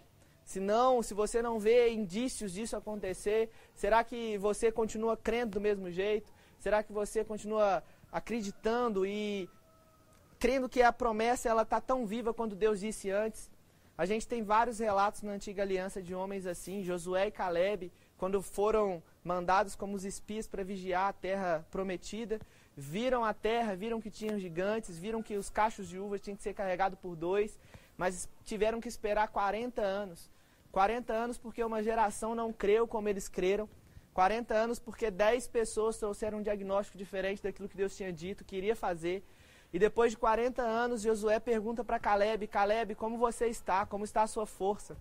Se 0.49 0.61
não, 0.61 1.03
se 1.03 1.13
você 1.13 1.43
não 1.43 1.61
vê 1.61 1.91
indícios 1.91 2.55
disso 2.55 2.75
acontecer, 2.75 3.51
será 3.75 4.03
que 4.03 4.39
você 4.39 4.73
continua 4.73 5.15
crendo 5.15 5.51
do 5.51 5.61
mesmo 5.61 5.91
jeito? 5.91 6.33
Será 6.59 6.83
que 6.83 6.91
você 6.91 7.23
continua 7.23 7.83
acreditando 8.11 9.05
e 9.05 9.47
crendo 10.39 10.67
que 10.67 10.81
a 10.81 10.91
promessa 10.91 11.51
ela 11.51 11.65
está 11.65 11.83
tão 11.83 12.07
viva 12.07 12.33
quanto 12.33 12.57
Deus 12.57 12.81
disse 12.81 13.11
antes? 13.11 13.51
A 13.99 14.07
gente 14.07 14.27
tem 14.27 14.43
vários 14.43 14.79
relatos 14.79 15.21
na 15.21 15.33
antiga 15.33 15.63
aliança 15.63 16.01
de 16.01 16.15
homens 16.15 16.47
assim, 16.47 16.83
Josué 16.83 17.27
e 17.27 17.31
Caleb, 17.31 17.93
quando 18.17 18.41
foram 18.41 19.03
mandados 19.23 19.75
como 19.75 19.97
os 19.97 20.07
espias 20.07 20.49
para 20.49 20.65
vigiar 20.65 21.11
a 21.11 21.13
terra 21.13 21.67
prometida, 21.71 22.41
viram 22.75 23.23
a 23.23 23.35
terra, 23.35 23.77
viram 23.77 24.01
que 24.01 24.11
tinham 24.11 24.39
gigantes, 24.39 24.99
viram 24.99 25.23
que 25.23 25.37
os 25.37 25.51
cachos 25.51 25.87
de 25.87 25.99
uvas 25.99 26.23
tinham 26.23 26.39
que 26.39 26.43
ser 26.43 26.55
carregados 26.55 26.99
por 26.99 27.15
dois, 27.15 27.59
mas 27.99 28.27
tiveram 28.47 28.81
que 28.81 28.89
esperar 28.89 29.29
40 29.29 29.83
anos. 29.83 30.38
40 30.79 31.13
anos 31.13 31.37
porque 31.37 31.65
uma 31.65 31.83
geração 31.83 32.37
não 32.37 32.53
creu 32.53 32.87
como 32.87 33.09
eles 33.09 33.29
creram. 33.29 33.69
40 34.15 34.55
anos 34.55 34.79
porque 34.79 35.11
10 35.11 35.49
pessoas 35.49 35.97
trouxeram 35.97 36.39
um 36.39 36.43
diagnóstico 36.43 36.97
diferente 36.97 37.43
daquilo 37.43 37.69
que 37.69 37.77
Deus 37.77 37.97
tinha 37.97 38.13
dito, 38.13 38.45
que 38.45 38.55
iria 38.55 38.77
fazer. 38.77 39.25
E 39.73 39.79
depois 39.81 40.13
de 40.13 40.19
40 40.19 40.63
anos, 40.63 41.03
Josué 41.03 41.41
pergunta 41.41 41.83
para 41.83 41.99
Caleb: 41.99 42.47
Caleb, 42.47 42.95
como 42.95 43.19
você 43.19 43.49
está? 43.49 43.85
Como 43.87 44.05
está 44.05 44.23
a 44.23 44.29
sua 44.29 44.47
força? 44.47 44.97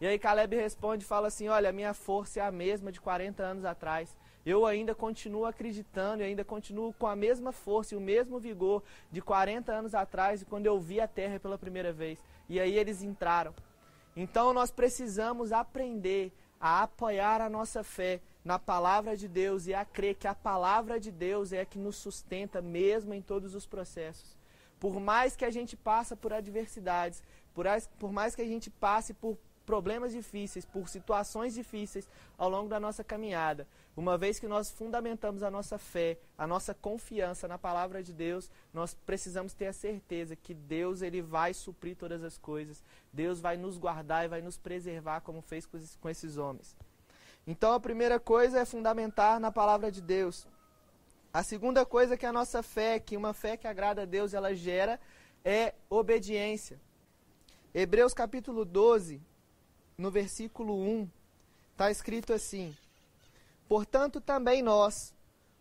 E 0.00 0.06
aí 0.06 0.16
Caleb 0.16 0.54
responde 0.54 1.02
e 1.02 1.08
fala 1.08 1.26
assim: 1.26 1.48
Olha, 1.48 1.70
a 1.70 1.72
minha 1.72 1.92
força 1.92 2.38
é 2.38 2.44
a 2.44 2.52
mesma 2.52 2.92
de 2.92 3.00
40 3.00 3.42
anos 3.42 3.64
atrás. 3.64 4.16
Eu 4.44 4.64
ainda 4.64 4.94
continuo 4.94 5.44
acreditando 5.44 6.22
e 6.22 6.26
ainda 6.26 6.44
continuo 6.44 6.92
com 6.92 7.08
a 7.08 7.16
mesma 7.16 7.50
força 7.50 7.94
e 7.94 7.98
o 7.98 8.00
mesmo 8.00 8.38
vigor 8.38 8.80
de 9.10 9.20
40 9.20 9.72
anos 9.72 9.92
atrás, 9.92 10.44
quando 10.48 10.66
eu 10.66 10.78
vi 10.78 11.00
a 11.00 11.08
terra 11.08 11.40
pela 11.40 11.58
primeira 11.58 11.92
vez. 11.92 12.22
E 12.48 12.60
aí 12.60 12.78
eles 12.78 13.02
entraram. 13.02 13.52
Então 14.16 14.54
nós 14.54 14.70
precisamos 14.70 15.52
aprender 15.52 16.32
a 16.58 16.82
apoiar 16.82 17.42
a 17.42 17.50
nossa 17.50 17.84
fé 17.84 18.20
na 18.42 18.58
palavra 18.58 19.16
de 19.16 19.28
Deus 19.28 19.66
e 19.66 19.74
a 19.74 19.84
crer 19.84 20.14
que 20.14 20.26
a 20.26 20.34
palavra 20.34 20.98
de 20.98 21.12
Deus 21.12 21.52
é 21.52 21.60
a 21.60 21.66
que 21.66 21.78
nos 21.78 21.96
sustenta 21.96 22.62
mesmo 22.62 23.12
em 23.12 23.20
todos 23.20 23.54
os 23.54 23.66
processos. 23.66 24.36
Por 24.80 24.98
mais 24.98 25.36
que 25.36 25.44
a 25.44 25.50
gente 25.50 25.76
passe 25.76 26.16
por 26.16 26.32
adversidades, 26.32 27.22
por 27.98 28.12
mais 28.12 28.34
que 28.34 28.42
a 28.42 28.46
gente 28.46 28.70
passe 28.70 29.12
por 29.12 29.36
problemas 29.66 30.12
difíceis, 30.12 30.64
por 30.64 30.88
situações 30.88 31.52
difíceis 31.52 32.08
ao 32.38 32.48
longo 32.48 32.68
da 32.68 32.78
nossa 32.78 33.02
caminhada. 33.02 33.66
Uma 33.96 34.16
vez 34.16 34.38
que 34.38 34.46
nós 34.46 34.70
fundamentamos 34.70 35.42
a 35.42 35.50
nossa 35.50 35.76
fé, 35.76 36.18
a 36.38 36.46
nossa 36.46 36.72
confiança 36.72 37.48
na 37.48 37.58
palavra 37.58 38.02
de 38.02 38.12
Deus, 38.12 38.48
nós 38.72 38.94
precisamos 38.94 39.52
ter 39.52 39.66
a 39.66 39.72
certeza 39.72 40.36
que 40.36 40.54
Deus 40.54 41.02
ele 41.02 41.20
vai 41.20 41.52
suprir 41.52 41.96
todas 41.96 42.22
as 42.22 42.38
coisas. 42.38 42.82
Deus 43.12 43.40
vai 43.40 43.56
nos 43.56 43.76
guardar 43.76 44.24
e 44.24 44.28
vai 44.28 44.40
nos 44.40 44.56
preservar 44.56 45.20
como 45.20 45.42
fez 45.42 45.66
com 46.00 46.08
esses 46.08 46.36
homens. 46.36 46.76
Então 47.46 47.72
a 47.72 47.80
primeira 47.80 48.20
coisa 48.20 48.60
é 48.60 48.64
fundamentar 48.64 49.40
na 49.40 49.50
palavra 49.50 49.90
de 49.90 50.00
Deus. 50.00 50.46
A 51.32 51.42
segunda 51.42 51.84
coisa 51.84 52.16
que 52.16 52.24
a 52.24 52.32
nossa 52.32 52.62
fé, 52.62 52.98
que 52.98 53.16
uma 53.16 53.34
fé 53.34 53.56
que 53.56 53.66
agrada 53.66 54.02
a 54.02 54.06
Deus, 54.06 54.32
ela 54.32 54.54
gera 54.54 54.98
é 55.44 55.74
obediência. 55.88 56.80
Hebreus 57.72 58.14
capítulo 58.14 58.64
12, 58.64 59.20
no 59.98 60.10
versículo 60.10 60.74
1, 60.74 61.08
está 61.72 61.90
escrito 61.90 62.32
assim: 62.32 62.76
Portanto, 63.68 64.20
também 64.20 64.62
nós, 64.62 65.14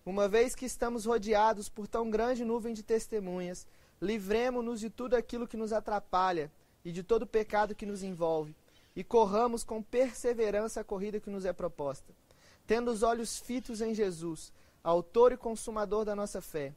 uma 0.06 0.28
vez 0.28 0.54
que 0.54 0.66
estamos 0.66 1.06
rodeados 1.06 1.70
por 1.70 1.88
tão 1.88 2.10
grande 2.10 2.44
nuvem 2.44 2.74
de 2.74 2.84
testemunhas, 2.84 3.66
livremo-nos 4.02 4.80
de 4.80 4.90
tudo 4.90 5.16
aquilo 5.16 5.48
que 5.48 5.58
nos 5.58 5.72
atrapalha 5.72 6.52
e 6.84 6.92
de 6.92 7.02
todo 7.02 7.26
pecado 7.26 7.74
que 7.74 7.86
nos 7.86 8.04
envolve, 8.04 8.56
e 8.96 9.04
corramos 9.04 9.64
com 9.64 9.82
perseverança 9.82 10.82
a 10.82 10.84
corrida 10.84 11.20
que 11.20 11.30
nos 11.30 11.46
é 11.46 11.54
proposta, 11.54 12.14
tendo 12.68 12.92
os 12.92 13.04
olhos 13.04 13.40
fitos 13.40 13.82
em 13.82 13.94
Jesus, 13.94 14.52
autor 14.84 15.32
e 15.32 15.38
consumador 15.38 16.06
da 16.06 16.16
nossa 16.16 16.42
fé. 16.42 16.74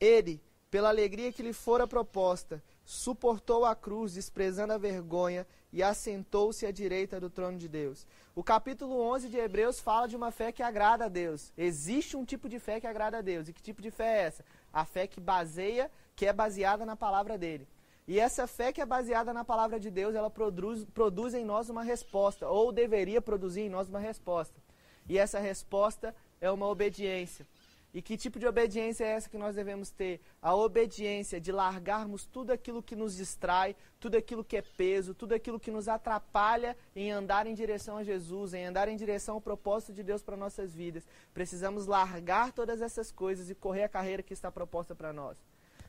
Ele, 0.00 0.40
pela 0.70 0.88
alegria 0.88 1.32
que 1.32 1.42
lhe 1.42 1.52
fora 1.52 1.86
proposta, 1.86 2.62
suportou 2.84 3.64
a 3.64 3.74
cruz, 3.74 4.14
desprezando 4.14 4.72
a 4.72 4.78
vergonha, 4.78 5.46
e 5.72 5.82
assentou-se 5.82 6.66
à 6.66 6.70
direita 6.70 7.18
do 7.18 7.30
trono 7.30 7.56
de 7.56 7.68
Deus. 7.68 8.06
O 8.34 8.44
capítulo 8.44 9.00
11 9.00 9.28
de 9.28 9.38
Hebreus 9.38 9.80
fala 9.80 10.06
de 10.06 10.14
uma 10.14 10.30
fé 10.30 10.52
que 10.52 10.62
agrada 10.62 11.06
a 11.06 11.08
Deus. 11.08 11.52
Existe 11.56 12.16
um 12.16 12.24
tipo 12.24 12.48
de 12.48 12.58
fé 12.58 12.80
que 12.80 12.86
agrada 12.86 13.18
a 13.18 13.22
Deus. 13.22 13.48
E 13.48 13.52
que 13.52 13.62
tipo 13.62 13.80
de 13.80 13.90
fé 13.90 14.18
é 14.18 14.22
essa? 14.24 14.44
A 14.72 14.84
fé 14.84 15.06
que 15.06 15.20
baseia, 15.20 15.90
que 16.14 16.26
é 16.26 16.32
baseada 16.32 16.84
na 16.84 16.96
palavra 16.96 17.38
dele. 17.38 17.66
E 18.06 18.18
essa 18.18 18.46
fé 18.46 18.72
que 18.72 18.80
é 18.80 18.86
baseada 18.86 19.32
na 19.32 19.44
palavra 19.44 19.78
de 19.78 19.90
Deus, 19.90 20.14
ela 20.14 20.28
produz, 20.28 20.84
produz 20.92 21.34
em 21.34 21.44
nós 21.44 21.70
uma 21.70 21.82
resposta, 21.82 22.48
ou 22.48 22.72
deveria 22.72 23.22
produzir 23.22 23.62
em 23.62 23.70
nós 23.70 23.88
uma 23.88 24.00
resposta. 24.00 24.60
E 25.08 25.18
essa 25.18 25.38
resposta 25.38 26.14
é 26.40 26.50
uma 26.50 26.66
obediência. 26.66 27.46
E 27.94 28.00
que 28.00 28.16
tipo 28.16 28.38
de 28.38 28.46
obediência 28.46 29.04
é 29.04 29.08
essa 29.08 29.28
que 29.28 29.36
nós 29.36 29.54
devemos 29.54 29.90
ter? 29.90 30.18
A 30.40 30.54
obediência 30.54 31.38
de 31.38 31.52
largarmos 31.52 32.24
tudo 32.24 32.50
aquilo 32.50 32.82
que 32.82 32.96
nos 32.96 33.14
distrai, 33.14 33.76
tudo 34.00 34.16
aquilo 34.16 34.42
que 34.42 34.56
é 34.56 34.62
peso, 34.62 35.14
tudo 35.14 35.34
aquilo 35.34 35.60
que 35.60 35.70
nos 35.70 35.88
atrapalha 35.88 36.74
em 36.96 37.10
andar 37.10 37.46
em 37.46 37.52
direção 37.52 37.98
a 37.98 38.02
Jesus, 38.02 38.54
em 38.54 38.64
andar 38.64 38.88
em 38.88 38.96
direção 38.96 39.34
ao 39.34 39.42
propósito 39.42 39.92
de 39.92 40.02
Deus 40.02 40.22
para 40.22 40.38
nossas 40.38 40.74
vidas. 40.74 41.06
Precisamos 41.34 41.86
largar 41.86 42.50
todas 42.52 42.80
essas 42.80 43.12
coisas 43.12 43.50
e 43.50 43.54
correr 43.54 43.84
a 43.84 43.88
carreira 43.90 44.22
que 44.22 44.32
está 44.32 44.50
proposta 44.50 44.94
para 44.94 45.12
nós. 45.12 45.36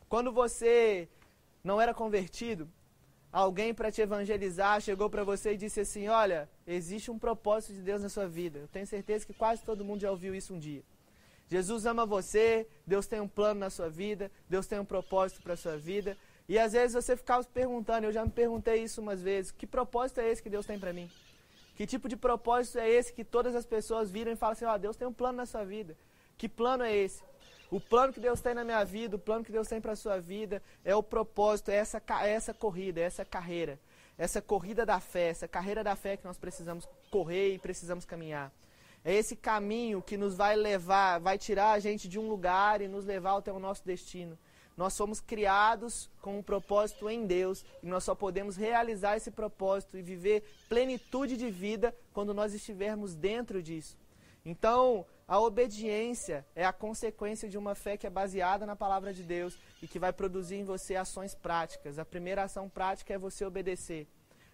Quando 0.10 0.29
você 0.29 1.07
não 1.63 1.79
era 1.79 1.93
convertido, 1.93 2.69
alguém 3.31 3.74
para 3.74 3.89
te 3.89 4.01
evangelizar 4.01 4.81
chegou 4.81 5.10
para 5.10 5.24
você 5.24 5.53
e 5.53 5.57
disse 5.57 5.79
assim: 5.79 6.10
Olha, 6.10 6.50
existe 6.67 7.10
um 7.10 7.17
propósito 7.17 7.74
de 7.74 7.81
Deus 7.81 8.01
na 8.01 8.10
sua 8.10 8.27
vida. 8.27 8.60
Eu 8.60 8.67
tenho 8.67 8.86
certeza 8.86 9.25
que 9.25 9.33
quase 9.33 9.63
todo 9.63 9.86
mundo 9.86 10.01
já 10.01 10.12
ouviu 10.12 10.36
isso 10.36 10.53
um 10.53 10.60
dia. 10.60 10.83
Jesus 11.53 11.86
ama 11.86 12.03
você, 12.03 12.67
Deus 12.86 13.05
tem 13.05 13.22
um 13.22 13.27
plano 13.27 13.60
na 13.60 13.69
sua 13.69 13.88
vida, 13.88 14.31
Deus 14.50 14.65
tem 14.65 14.79
um 14.79 14.86
propósito 14.86 15.39
para 15.43 15.53
a 15.53 15.55
sua 15.55 15.77
vida. 15.77 16.17
E 16.50 16.57
às 16.57 16.74
vezes 16.74 16.95
você 16.95 17.15
ficava 17.15 17.43
se 17.43 17.50
perguntando, 17.50 18.07
eu 18.07 18.12
já 18.12 18.25
me 18.25 18.31
perguntei 18.31 18.81
isso 18.81 19.00
umas 19.00 19.22
vezes: 19.22 19.51
que 19.51 19.67
propósito 19.67 20.19
é 20.19 20.31
esse 20.31 20.41
que 20.41 20.50
Deus 20.50 20.65
tem 20.65 20.79
para 20.79 20.91
mim? 20.91 21.07
Que 21.75 21.86
tipo 21.86 22.10
de 22.10 22.17
propósito 22.17 22.79
é 22.79 22.89
esse 22.89 23.13
que 23.13 23.24
todas 23.24 23.53
as 23.53 23.67
pessoas 23.67 24.10
viram 24.10 24.31
e 24.31 24.36
falam 24.36 24.53
assim: 24.53 24.65
Ó, 24.65 24.74
oh, 24.74 24.79
Deus 24.79 24.95
tem 24.95 25.07
um 25.07 25.13
plano 25.13 25.38
na 25.38 25.45
sua 25.45 25.63
vida. 25.63 25.95
Que 26.39 26.50
plano 26.50 26.83
é 26.83 26.95
esse? 26.95 27.22
O 27.69 27.79
plano 27.79 28.12
que 28.12 28.19
Deus 28.19 28.41
tem 28.41 28.55
na 28.55 28.63
minha 28.63 28.83
vida, 28.83 29.15
o 29.15 29.19
plano 29.19 29.45
que 29.45 29.51
Deus 29.51 29.67
tem 29.67 29.79
para 29.79 29.91
a 29.91 29.95
sua 29.95 30.19
vida, 30.19 30.60
é 30.83 30.95
o 30.95 31.03
propósito, 31.03 31.69
é 31.69 31.75
essa, 31.75 32.01
é 32.24 32.29
essa 32.31 32.51
corrida, 32.51 33.00
é 33.00 33.03
essa 33.03 33.24
carreira. 33.24 33.79
Essa 34.17 34.41
corrida 34.41 34.88
da 34.88 35.00
fé, 35.00 35.27
essa 35.29 35.48
carreira 35.48 35.83
da 35.83 35.95
fé 35.95 36.17
que 36.17 36.25
nós 36.25 36.38
precisamos 36.39 36.89
correr 37.12 37.53
e 37.53 37.60
precisamos 37.60 38.05
caminhar. 38.05 38.51
É 39.05 39.13
esse 39.13 39.36
caminho 39.36 40.01
que 40.01 40.15
nos 40.15 40.36
vai 40.36 40.55
levar, 40.55 41.19
vai 41.19 41.38
tirar 41.38 41.72
a 41.72 41.79
gente 41.79 42.07
de 42.07 42.17
um 42.17 42.29
lugar 42.29 42.81
e 42.81 42.88
nos 42.88 43.05
levar 43.05 43.38
até 43.38 43.51
o 43.51 43.60
nosso 43.60 43.86
destino. 43.86 44.38
Nós 44.75 44.93
somos 44.93 45.22
criados 45.22 46.10
com 46.22 46.39
um 46.39 46.43
propósito 46.43 47.10
em 47.10 47.27
Deus 47.27 47.63
e 47.83 47.88
nós 47.88 48.03
só 48.03 48.15
podemos 48.15 48.55
realizar 48.55 49.15
esse 49.17 49.29
propósito 49.29 49.98
e 49.98 50.01
viver 50.01 50.43
plenitude 50.67 51.38
de 51.38 51.50
vida 51.51 51.95
quando 52.12 52.33
nós 52.33 52.53
estivermos 52.53 53.13
dentro 53.13 53.62
disso. 53.62 53.95
Então, 54.45 55.05
a 55.27 55.39
obediência 55.39 56.45
é 56.55 56.65
a 56.65 56.74
consequência 56.74 57.48
de 57.48 57.57
uma 57.57 57.75
fé 57.75 57.98
que 57.98 58.07
é 58.07 58.10
baseada 58.10 58.65
na 58.65 58.75
palavra 58.75 59.13
de 59.13 59.24
Deus 59.24 59.57
e 59.81 59.88
que 59.88 60.00
vai 60.00 60.12
produzir 60.12 60.55
em 60.55 60.63
você 60.63 60.95
ações 60.95 61.36
práticas. 61.36 62.00
A 62.00 62.05
primeira 62.05 62.43
ação 62.43 62.67
prática 62.67 63.13
é 63.13 63.17
você 63.17 63.45
obedecer. 63.45 64.07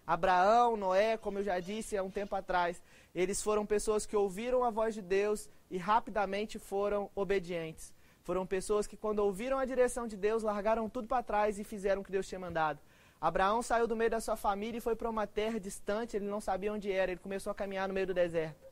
Abraão, 0.06 0.76
Noé, 0.76 1.16
como 1.16 1.38
eu 1.38 1.44
já 1.44 1.60
disse 1.60 1.96
há 1.96 2.02
um 2.02 2.10
tempo 2.10 2.34
atrás, 2.34 2.82
eles 3.14 3.42
foram 3.42 3.64
pessoas 3.64 4.06
que 4.06 4.16
ouviram 4.16 4.64
a 4.64 4.70
voz 4.70 4.94
de 4.94 5.02
Deus 5.02 5.48
e 5.70 5.78
rapidamente 5.78 6.58
foram 6.58 7.10
obedientes. 7.14 7.94
Foram 8.22 8.46
pessoas 8.46 8.86
que, 8.86 8.96
quando 8.96 9.20
ouviram 9.20 9.58
a 9.58 9.64
direção 9.64 10.06
de 10.06 10.16
Deus, 10.16 10.42
largaram 10.42 10.88
tudo 10.88 11.08
para 11.08 11.22
trás 11.22 11.58
e 11.58 11.64
fizeram 11.64 12.02
o 12.02 12.04
que 12.04 12.12
Deus 12.12 12.28
tinha 12.28 12.38
mandado. 12.38 12.78
Abraão 13.20 13.62
saiu 13.62 13.86
do 13.86 13.96
meio 13.96 14.10
da 14.10 14.20
sua 14.20 14.36
família 14.36 14.78
e 14.78 14.80
foi 14.80 14.96
para 14.96 15.10
uma 15.10 15.26
terra 15.26 15.60
distante, 15.60 16.16
ele 16.16 16.26
não 16.26 16.40
sabia 16.40 16.72
onde 16.72 16.90
era, 16.90 17.12
ele 17.12 17.20
começou 17.20 17.50
a 17.50 17.54
caminhar 17.54 17.86
no 17.86 17.94
meio 17.94 18.06
do 18.06 18.14
deserto. 18.14 18.70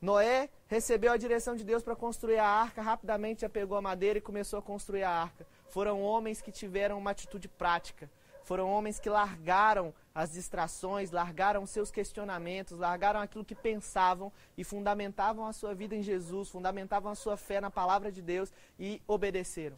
Noé 0.00 0.48
recebeu 0.66 1.12
a 1.12 1.16
direção 1.16 1.54
de 1.54 1.62
Deus 1.62 1.82
para 1.82 1.94
construir 1.94 2.38
a 2.38 2.46
arca, 2.46 2.80
rapidamente 2.80 3.42
já 3.42 3.48
pegou 3.48 3.76
a 3.76 3.82
madeira 3.82 4.18
e 4.18 4.22
começou 4.22 4.58
a 4.58 4.62
construir 4.62 5.02
a 5.02 5.10
arca. 5.10 5.46
Foram 5.68 6.02
homens 6.02 6.40
que 6.40 6.50
tiveram 6.50 6.98
uma 6.98 7.10
atitude 7.10 7.46
prática. 7.46 8.10
Foram 8.42 8.70
homens 8.70 8.98
que 8.98 9.10
largaram 9.10 9.94
as 10.14 10.32
distrações, 10.32 11.10
largaram 11.10 11.64
seus 11.66 11.90
questionamentos, 11.90 12.78
largaram 12.78 13.20
aquilo 13.20 13.44
que 13.44 13.54
pensavam 13.54 14.32
e 14.56 14.64
fundamentavam 14.64 15.46
a 15.46 15.52
sua 15.52 15.74
vida 15.74 15.94
em 15.94 16.02
Jesus, 16.02 16.48
fundamentavam 16.48 17.12
a 17.12 17.14
sua 17.14 17.36
fé 17.36 17.60
na 17.60 17.70
palavra 17.70 18.10
de 18.10 18.20
Deus 18.20 18.52
e 18.78 19.00
obedeceram. 19.06 19.76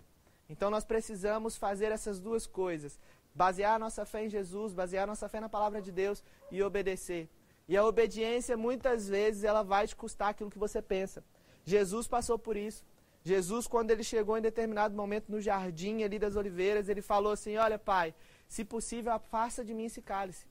Então 0.48 0.70
nós 0.70 0.84
precisamos 0.84 1.56
fazer 1.56 1.92
essas 1.92 2.18
duas 2.18 2.46
coisas: 2.46 2.98
basear 3.34 3.74
a 3.74 3.78
nossa 3.78 4.04
fé 4.04 4.24
em 4.24 4.30
Jesus, 4.30 4.72
basear 4.72 5.04
a 5.04 5.06
nossa 5.06 5.28
fé 5.28 5.40
na 5.40 5.48
palavra 5.48 5.82
de 5.82 5.92
Deus 5.92 6.22
e 6.50 6.62
obedecer. 6.62 7.28
E 7.68 7.76
a 7.76 7.84
obediência, 7.84 8.56
muitas 8.56 9.08
vezes, 9.08 9.44
ela 9.44 9.62
vai 9.62 9.86
te 9.86 9.94
custar 9.94 10.30
aquilo 10.30 10.50
que 10.50 10.58
você 10.58 10.82
pensa. 10.82 11.22
Jesus 11.64 12.08
passou 12.08 12.38
por 12.38 12.56
isso. 12.56 12.84
Jesus, 13.24 13.68
quando 13.68 13.92
ele 13.92 14.02
chegou 14.02 14.36
em 14.36 14.42
determinado 14.42 14.96
momento 14.96 15.30
no 15.30 15.40
jardim 15.40 16.02
ali 16.02 16.18
das 16.18 16.34
oliveiras, 16.34 16.88
ele 16.88 17.00
falou 17.00 17.32
assim: 17.32 17.56
Olha, 17.56 17.78
pai, 17.78 18.14
se 18.52 18.66
possível, 18.66 19.10
afasta 19.12 19.64
de 19.64 19.72
mim 19.72 19.86
esse 19.86 20.02
cálice. 20.02 20.44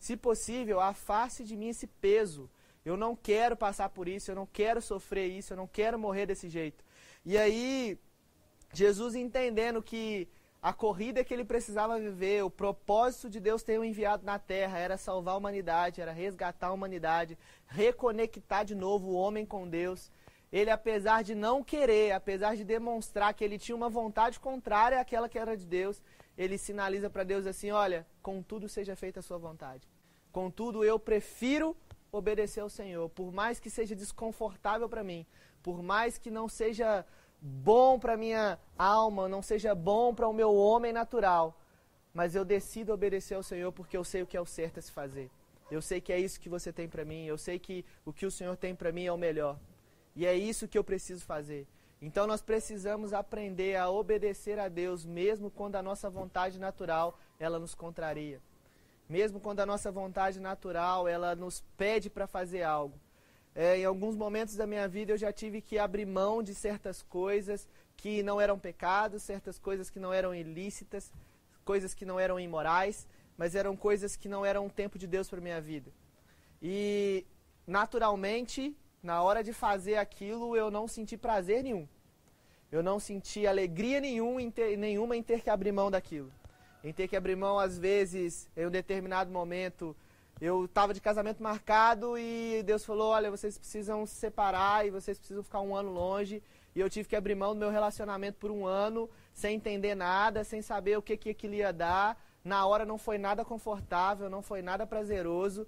Se 0.00 0.16
possível, 0.16 0.80
afaste 0.80 1.44
de 1.44 1.54
mim 1.56 1.68
esse 1.68 1.86
peso. 1.86 2.50
Eu 2.84 2.96
não 2.96 3.14
quero 3.14 3.56
passar 3.56 3.88
por 3.90 4.08
isso, 4.08 4.32
eu 4.32 4.34
não 4.34 4.46
quero 4.46 4.82
sofrer 4.82 5.28
isso, 5.28 5.52
eu 5.52 5.56
não 5.56 5.68
quero 5.68 5.96
morrer 5.96 6.26
desse 6.26 6.48
jeito. 6.48 6.84
E 7.24 7.38
aí, 7.38 7.96
Jesus 8.72 9.14
entendendo 9.14 9.80
que 9.80 10.28
a 10.60 10.72
corrida 10.72 11.22
que 11.22 11.32
ele 11.32 11.44
precisava 11.44 12.00
viver, 12.00 12.42
o 12.42 12.50
propósito 12.50 13.30
de 13.30 13.38
Deus 13.38 13.62
ter 13.62 13.78
o 13.78 13.84
enviado 13.84 14.26
na 14.26 14.40
terra 14.40 14.80
era 14.80 14.96
salvar 14.96 15.34
a 15.34 15.38
humanidade, 15.38 16.00
era 16.00 16.10
resgatar 16.10 16.68
a 16.70 16.72
humanidade, 16.72 17.38
reconectar 17.68 18.64
de 18.64 18.74
novo 18.74 19.10
o 19.10 19.14
homem 19.14 19.46
com 19.46 19.68
Deus. 19.68 20.10
Ele, 20.52 20.70
apesar 20.70 21.22
de 21.22 21.36
não 21.36 21.62
querer, 21.62 22.10
apesar 22.10 22.56
de 22.56 22.64
demonstrar 22.64 23.32
que 23.34 23.44
ele 23.44 23.56
tinha 23.56 23.76
uma 23.76 23.88
vontade 23.88 24.40
contrária 24.40 25.00
àquela 25.00 25.28
que 25.28 25.38
era 25.38 25.56
de 25.56 25.64
Deus, 25.64 26.02
ele 26.36 26.58
sinaliza 26.58 27.08
para 27.08 27.24
Deus 27.24 27.46
assim: 27.46 27.70
Olha, 27.70 28.06
contudo 28.22 28.68
seja 28.68 28.94
feita 28.94 29.20
a 29.20 29.22
sua 29.22 29.38
vontade. 29.38 29.88
Contudo, 30.32 30.84
eu 30.84 30.98
prefiro 30.98 31.76
obedecer 32.12 32.60
ao 32.60 32.68
Senhor, 32.68 33.08
por 33.10 33.32
mais 33.32 33.58
que 33.58 33.70
seja 33.70 33.94
desconfortável 33.94 34.88
para 34.88 35.02
mim, 35.02 35.26
por 35.62 35.82
mais 35.82 36.18
que 36.18 36.30
não 36.30 36.48
seja 36.48 37.04
bom 37.40 37.98
para 37.98 38.16
minha 38.16 38.58
alma, 38.78 39.28
não 39.28 39.42
seja 39.42 39.74
bom 39.74 40.14
para 40.14 40.28
o 40.28 40.32
meu 40.32 40.54
homem 40.54 40.92
natural, 40.92 41.58
mas 42.12 42.34
eu 42.34 42.44
decido 42.44 42.92
obedecer 42.92 43.34
ao 43.34 43.42
Senhor 43.42 43.72
porque 43.72 43.96
eu 43.96 44.04
sei 44.04 44.22
o 44.22 44.26
que 44.26 44.36
é 44.36 44.40
o 44.40 44.46
certo 44.46 44.78
a 44.78 44.82
se 44.82 44.90
fazer. 44.90 45.30
Eu 45.70 45.82
sei 45.82 46.00
que 46.00 46.12
é 46.12 46.18
isso 46.18 46.40
que 46.40 46.48
você 46.48 46.72
tem 46.72 46.88
para 46.88 47.04
mim, 47.04 47.24
eu 47.26 47.36
sei 47.36 47.58
que 47.58 47.84
o 48.04 48.12
que 48.12 48.24
o 48.24 48.30
Senhor 48.30 48.56
tem 48.56 48.74
para 48.74 48.92
mim 48.92 49.04
é 49.04 49.12
o 49.12 49.18
melhor. 49.18 49.58
E 50.14 50.24
é 50.24 50.34
isso 50.34 50.68
que 50.68 50.78
eu 50.78 50.84
preciso 50.84 51.24
fazer. 51.24 51.66
Então 52.00 52.26
nós 52.26 52.42
precisamos 52.42 53.12
aprender 53.12 53.76
a 53.76 53.88
obedecer 53.88 54.58
a 54.58 54.68
Deus 54.68 55.04
mesmo 55.04 55.50
quando 55.50 55.76
a 55.76 55.82
nossa 55.82 56.10
vontade 56.10 56.58
natural 56.58 57.18
ela 57.38 57.58
nos 57.58 57.74
contraria. 57.74 58.40
Mesmo 59.08 59.40
quando 59.40 59.60
a 59.60 59.66
nossa 59.66 59.90
vontade 59.90 60.40
natural 60.40 61.08
ela 61.08 61.34
nos 61.34 61.64
pede 61.76 62.10
para 62.10 62.26
fazer 62.26 62.62
algo. 62.62 62.98
É, 63.54 63.78
em 63.78 63.84
alguns 63.84 64.14
momentos 64.14 64.56
da 64.56 64.66
minha 64.66 64.86
vida 64.86 65.12
eu 65.12 65.16
já 65.16 65.32
tive 65.32 65.62
que 65.62 65.78
abrir 65.78 66.04
mão 66.04 66.42
de 66.42 66.54
certas 66.54 67.02
coisas 67.02 67.66
que 67.96 68.22
não 68.22 68.38
eram 68.38 68.58
pecados, 68.58 69.22
certas 69.22 69.58
coisas 69.58 69.88
que 69.88 69.98
não 69.98 70.12
eram 70.12 70.34
ilícitas, 70.34 71.10
coisas 71.64 71.94
que 71.94 72.04
não 72.04 72.20
eram 72.20 72.38
imorais, 72.38 73.08
mas 73.38 73.54
eram 73.54 73.74
coisas 73.74 74.16
que 74.16 74.28
não 74.28 74.44
eram 74.44 74.66
um 74.66 74.68
tempo 74.68 74.98
de 74.98 75.06
Deus 75.06 75.28
para 75.28 75.40
minha 75.40 75.60
vida. 75.60 75.90
E 76.60 77.24
naturalmente, 77.66 78.76
na 79.06 79.22
hora 79.22 79.40
de 79.42 79.52
fazer 79.52 79.96
aquilo, 79.96 80.56
eu 80.56 80.68
não 80.68 80.88
senti 80.88 81.16
prazer 81.16 81.62
nenhum. 81.62 81.86
Eu 82.72 82.82
não 82.82 82.98
senti 82.98 83.46
alegria 83.46 84.00
nenhum 84.00 84.40
em 84.40 84.50
ter, 84.50 84.76
nenhuma 84.76 85.16
em 85.16 85.22
ter 85.22 85.40
que 85.42 85.48
abrir 85.48 85.70
mão 85.70 85.88
daquilo. 85.92 86.30
Em 86.82 86.92
ter 86.92 87.06
que 87.06 87.16
abrir 87.16 87.36
mão, 87.36 87.56
às 87.56 87.78
vezes, 87.78 88.50
em 88.56 88.66
um 88.66 88.70
determinado 88.70 89.30
momento, 89.30 89.96
eu 90.40 90.64
estava 90.64 90.92
de 90.92 91.00
casamento 91.00 91.40
marcado 91.40 92.18
e 92.18 92.64
Deus 92.64 92.84
falou: 92.84 93.10
olha, 93.12 93.30
vocês 93.30 93.56
precisam 93.56 94.04
se 94.04 94.16
separar 94.16 94.84
e 94.84 94.90
vocês 94.90 95.16
precisam 95.16 95.44
ficar 95.44 95.60
um 95.60 95.76
ano 95.76 95.92
longe. 95.92 96.42
e 96.74 96.80
eu 96.80 96.90
tive 96.90 97.08
que 97.08 97.14
abrir 97.14 97.36
mão 97.36 97.54
do 97.54 97.60
meu 97.60 97.70
relacionamento 97.70 98.38
por 98.38 98.50
um 98.50 98.66
ano, 98.66 99.08
sem 99.32 99.54
entender 99.54 99.94
nada, 99.94 100.42
sem 100.42 100.60
saber 100.60 100.98
o 100.98 101.02
que, 101.02 101.16
que 101.16 101.30
aquilo 101.30 101.54
ia 101.54 101.72
dar. 101.72 102.20
Na 102.42 102.66
hora 102.66 102.84
não 102.84 102.98
foi 102.98 103.18
nada 103.18 103.44
confortável, 103.44 104.28
não 104.28 104.42
foi 104.42 104.62
nada 104.62 104.84
prazeroso. 104.84 105.64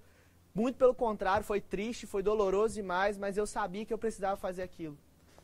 Muito 0.59 0.77
pelo 0.77 0.93
contrário, 0.93 1.45
foi 1.45 1.61
triste, 1.61 2.05
foi 2.05 2.21
doloroso 2.21 2.75
demais, 2.75 3.17
mas 3.17 3.37
eu 3.37 3.47
sabia 3.47 3.85
que 3.87 3.95
eu 3.95 3.99
precisava 4.05 4.37
fazer 4.37 4.62
aquilo. 4.62 4.99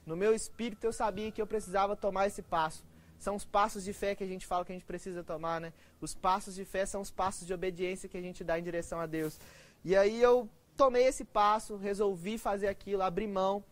No 0.05 0.17
meu 0.17 0.35
espírito 0.35 0.85
eu 0.85 0.93
sabia 0.93 1.31
que 1.31 1.41
eu 1.41 1.47
precisava 1.47 1.95
tomar 1.95 2.27
esse 2.27 2.43
passo. 2.43 2.85
São 3.17 3.37
os 3.37 3.45
passos 3.45 3.85
de 3.85 3.93
fé 3.93 4.17
que 4.17 4.25
a 4.25 4.27
gente 4.27 4.45
fala 4.45 4.65
que 4.65 4.73
a 4.73 4.75
gente 4.75 4.85
precisa 4.85 5.23
tomar, 5.23 5.61
né? 5.61 5.73
Os 6.01 6.17
passos 6.17 6.57
de 6.57 6.65
fé 6.65 6.85
são 6.85 7.01
os 7.01 7.13
passos 7.13 7.47
de 7.47 7.55
obediência 7.55 8.09
que 8.09 8.17
a 8.17 8.21
gente 8.21 8.43
dá 8.43 8.59
em 8.59 8.65
direção 8.65 8.99
a 8.99 9.07
Deus. 9.07 9.39
E 9.85 9.95
aí 9.95 10.21
eu 10.21 10.49
tomei 10.77 11.05
esse 11.05 11.25
passo, 11.25 11.77
resolvi 11.77 12.37
fazer 12.37 12.67
aquilo, 12.67 13.01
abri 13.01 13.29
mão, 13.29 13.63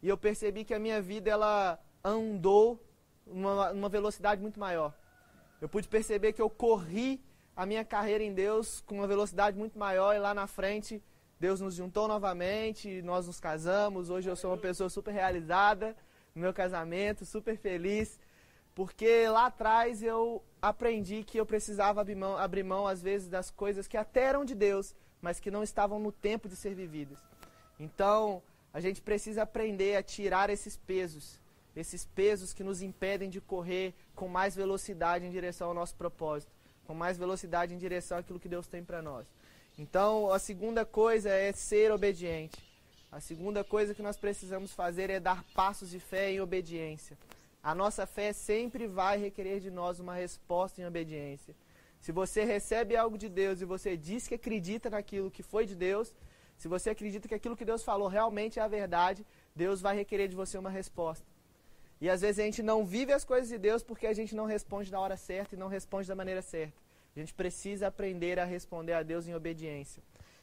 e 0.00 0.08
eu 0.08 0.16
percebi 0.16 0.64
que 0.64 0.72
a 0.72 0.78
minha 0.78 1.02
vida 1.02 1.28
ela 1.28 1.80
andou 2.04 2.80
numa, 3.26 3.72
numa 3.72 3.88
velocidade 3.88 4.40
muito 4.40 4.60
maior. 4.60 4.94
Eu 5.60 5.68
pude 5.68 5.88
perceber 5.88 6.32
que 6.32 6.40
eu 6.40 6.48
corri 6.48 7.20
a 7.56 7.66
minha 7.66 7.84
carreira 7.84 8.24
em 8.24 8.32
Deus 8.32 8.80
com 8.80 8.96
uma 8.96 9.06
velocidade 9.06 9.56
muito 9.56 9.78
maior 9.78 10.14
e 10.14 10.18
lá 10.18 10.32
na 10.34 10.46
frente 10.46 11.02
Deus 11.38 11.60
nos 11.60 11.74
juntou 11.74 12.06
novamente, 12.06 13.02
nós 13.02 13.26
nos 13.26 13.40
casamos. 13.40 14.10
Hoje 14.10 14.30
eu 14.30 14.36
sou 14.36 14.52
uma 14.52 14.56
pessoa 14.56 14.88
super 14.88 15.12
realizada 15.12 15.96
no 16.34 16.40
meu 16.40 16.54
casamento, 16.54 17.26
super 17.26 17.56
feliz, 17.56 18.18
porque 18.76 19.26
lá 19.28 19.46
atrás 19.46 20.04
eu 20.04 20.40
aprendi 20.62 21.24
que 21.24 21.38
eu 21.38 21.44
precisava 21.44 22.00
abrir 22.00 22.14
mão, 22.14 22.36
abrir 22.36 22.62
mão 22.62 22.86
às 22.86 23.02
vezes 23.02 23.28
das 23.28 23.50
coisas 23.50 23.88
que 23.88 23.96
até 23.96 24.22
eram 24.22 24.44
de 24.44 24.54
Deus, 24.54 24.94
mas 25.20 25.40
que 25.40 25.50
não 25.50 25.64
estavam 25.64 25.98
no 25.98 26.12
tempo 26.12 26.48
de 26.48 26.54
ser 26.54 26.76
vividas. 26.76 27.18
Então, 27.78 28.40
a 28.72 28.78
gente 28.78 29.02
precisa 29.02 29.42
aprender 29.42 29.96
a 29.96 30.02
tirar 30.02 30.48
esses 30.48 30.76
pesos, 30.76 31.40
esses 31.74 32.04
pesos 32.04 32.52
que 32.52 32.62
nos 32.62 32.82
impedem 32.82 33.28
de 33.28 33.40
correr 33.40 33.94
com 34.14 34.28
mais 34.28 34.54
velocidade 34.54 35.26
em 35.26 35.30
direção 35.30 35.68
ao 35.68 35.74
nosso 35.74 35.96
propósito 35.96 36.61
com 36.86 36.94
mais 36.94 37.18
velocidade 37.18 37.74
em 37.74 37.78
direção 37.78 38.18
àquilo 38.18 38.40
que 38.40 38.48
Deus 38.48 38.66
tem 38.66 38.82
para 38.84 39.02
nós. 39.02 39.26
Então, 39.78 40.30
a 40.32 40.38
segunda 40.38 40.84
coisa 40.84 41.30
é 41.30 41.52
ser 41.52 41.90
obediente. 41.90 42.62
A 43.10 43.20
segunda 43.20 43.62
coisa 43.62 43.94
que 43.94 44.02
nós 44.02 44.16
precisamos 44.16 44.72
fazer 44.72 45.10
é 45.10 45.20
dar 45.20 45.44
passos 45.54 45.90
de 45.90 46.00
fé 46.00 46.30
em 46.30 46.40
obediência. 46.40 47.16
A 47.62 47.74
nossa 47.74 48.06
fé 48.06 48.32
sempre 48.32 48.86
vai 48.86 49.18
requerer 49.18 49.60
de 49.60 49.70
nós 49.70 50.00
uma 50.00 50.14
resposta 50.14 50.80
em 50.80 50.86
obediência. 50.86 51.54
Se 52.00 52.10
você 52.10 52.42
recebe 52.42 52.96
algo 52.96 53.16
de 53.16 53.28
Deus 53.28 53.60
e 53.60 53.64
você 53.64 53.96
diz 53.96 54.26
que 54.26 54.34
acredita 54.34 54.90
naquilo 54.90 55.30
que 55.30 55.42
foi 55.42 55.64
de 55.66 55.76
Deus, 55.76 56.12
se 56.58 56.68
você 56.68 56.90
acredita 56.90 57.28
que 57.28 57.34
aquilo 57.34 57.56
que 57.56 57.64
Deus 57.64 57.84
falou 57.84 58.08
realmente 58.08 58.58
é 58.58 58.62
a 58.62 58.68
verdade, 58.68 59.24
Deus 59.54 59.80
vai 59.80 59.94
requerer 59.94 60.28
de 60.28 60.34
você 60.34 60.58
uma 60.58 60.70
resposta. 60.70 61.24
E 62.02 62.10
às 62.10 62.20
vezes 62.20 62.40
a 62.40 62.42
gente 62.42 62.64
não 62.64 62.84
vive 62.84 63.12
as 63.12 63.24
coisas 63.24 63.48
de 63.48 63.56
Deus 63.56 63.80
porque 63.80 64.08
a 64.08 64.12
gente 64.12 64.34
não 64.34 64.44
responde 64.44 64.90
na 64.90 64.98
hora 64.98 65.16
certa 65.16 65.54
e 65.54 65.58
não 65.58 65.68
responde 65.68 66.08
da 66.08 66.16
maneira 66.16 66.42
certa. 66.42 66.76
A 67.14 67.20
gente 67.20 67.32
precisa 67.32 67.86
aprender 67.86 68.40
a 68.40 68.44
responder 68.44 68.94
a 68.94 69.04
Deus 69.04 69.28
em 69.28 69.34
obediência. 69.36 70.02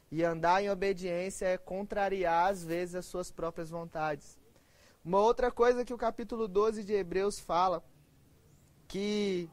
E 0.10 0.24
andar 0.24 0.63
em 0.63 0.70
obediência 0.70 1.48
é 1.48 1.58
contrariar 1.58 2.50
às 2.50 2.63
vezes 2.63 2.96
as 2.96 3.08
suas 3.08 3.30
próprias 3.30 3.70
vontades. 3.70 4.39
Uma 5.04 5.20
outra 5.20 5.51
coisa 5.51 5.84
que 5.84 5.94
o 5.94 5.98
capítulo 5.98 6.48
12 6.48 6.82
de 6.82 6.94
Hebreus 6.94 7.42
fala, 7.42 7.84
que 8.88 9.50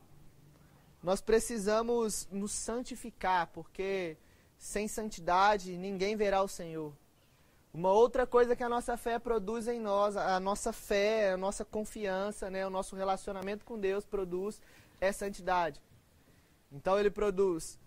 nós 1.03 1.21
precisamos 1.21 2.29
nos 2.31 2.53
santificar, 2.53 3.49
porque 3.49 4.17
sem 4.57 4.87
santidade 4.87 5.77
ninguém 5.77 6.15
verá 6.15 6.41
o 6.41 6.47
Senhor. 6.47 6.93
Uma 7.76 7.92
outra 7.92 8.26
coisa 8.26 8.56
que 8.56 8.62
a 8.62 8.71
nossa 8.71 8.97
fé 8.97 9.18
produz 9.18 9.68
em 9.68 9.78
nós, 9.78 10.16
a 10.16 10.40
nossa 10.40 10.73
fé, 10.73 11.33
a 11.33 11.37
nossa 11.37 11.62
confiança, 11.62 12.49
né, 12.49 12.66
o 12.66 12.71
nosso 12.71 12.97
relacionamento 12.97 13.66
com 13.66 13.78
Deus 13.78 14.02
produz 14.02 14.62
é 14.99 15.12
santidade. 15.12 15.78
Então 16.73 16.99
ele 16.99 17.11
produz 17.11 17.78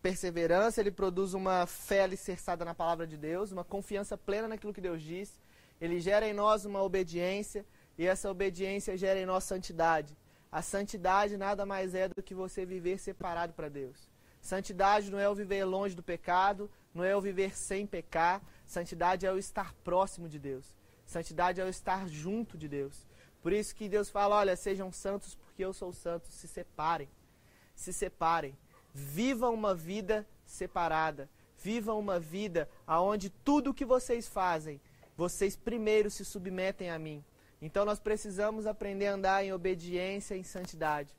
perseverança, 0.00 0.80
ele 0.80 0.92
produz 0.92 1.34
uma 1.34 1.66
fé 1.66 2.04
alicerçada 2.04 2.64
na 2.64 2.76
palavra 2.76 3.08
de 3.08 3.16
Deus, 3.16 3.50
uma 3.50 3.64
confiança 3.64 4.16
plena 4.16 4.46
naquilo 4.46 4.72
que 4.72 4.80
Deus 4.80 5.02
diz. 5.02 5.32
Ele 5.80 5.98
gera 5.98 6.28
em 6.28 6.32
nós 6.32 6.64
uma 6.64 6.80
obediência 6.80 7.66
e 7.98 8.06
essa 8.06 8.30
obediência 8.30 8.96
gera 8.96 9.18
em 9.18 9.26
nós 9.26 9.42
santidade. 9.42 10.16
A 10.52 10.62
santidade 10.62 11.36
nada 11.36 11.66
mais 11.66 11.92
é 11.92 12.06
do 12.06 12.22
que 12.22 12.36
você 12.36 12.64
viver 12.64 12.98
separado 12.98 13.52
para 13.52 13.68
Deus. 13.68 14.08
Santidade 14.40 15.10
não 15.10 15.18
é 15.18 15.28
o 15.28 15.34
viver 15.34 15.64
longe 15.64 15.96
do 15.96 16.04
pecado, 16.04 16.70
não 16.94 17.02
é 17.02 17.16
o 17.16 17.20
viver 17.20 17.56
sem 17.56 17.84
pecar, 17.84 18.40
Santidade 18.64 19.26
é 19.26 19.32
o 19.32 19.38
estar 19.38 19.74
próximo 19.84 20.28
de 20.28 20.38
Deus. 20.38 20.74
Santidade 21.06 21.60
é 21.60 21.64
o 21.64 21.68
estar 21.68 22.08
junto 22.08 22.56
de 22.56 22.68
Deus. 22.68 23.06
Por 23.42 23.52
isso 23.52 23.74
que 23.74 23.88
Deus 23.88 24.08
fala: 24.08 24.36
olha, 24.36 24.56
sejam 24.56 24.90
santos 24.90 25.34
porque 25.34 25.64
eu 25.64 25.72
sou 25.72 25.92
santo. 25.92 26.28
Se 26.28 26.48
separem. 26.48 27.08
Se 27.74 27.92
separem. 27.92 28.56
Vivam 28.92 29.52
uma 29.52 29.74
vida 29.74 30.26
separada. 30.46 31.28
Vivam 31.58 31.98
uma 31.98 32.20
vida 32.20 32.68
aonde 32.86 33.30
tudo 33.30 33.70
o 33.70 33.74
que 33.74 33.86
vocês 33.86 34.28
fazem, 34.28 34.78
vocês 35.16 35.56
primeiro 35.56 36.10
se 36.10 36.22
submetem 36.22 36.90
a 36.90 36.98
mim. 36.98 37.24
Então 37.60 37.86
nós 37.86 37.98
precisamos 37.98 38.66
aprender 38.66 39.06
a 39.06 39.14
andar 39.14 39.44
em 39.44 39.52
obediência 39.52 40.34
e 40.34 40.40
em 40.40 40.42
santidade. 40.42 41.16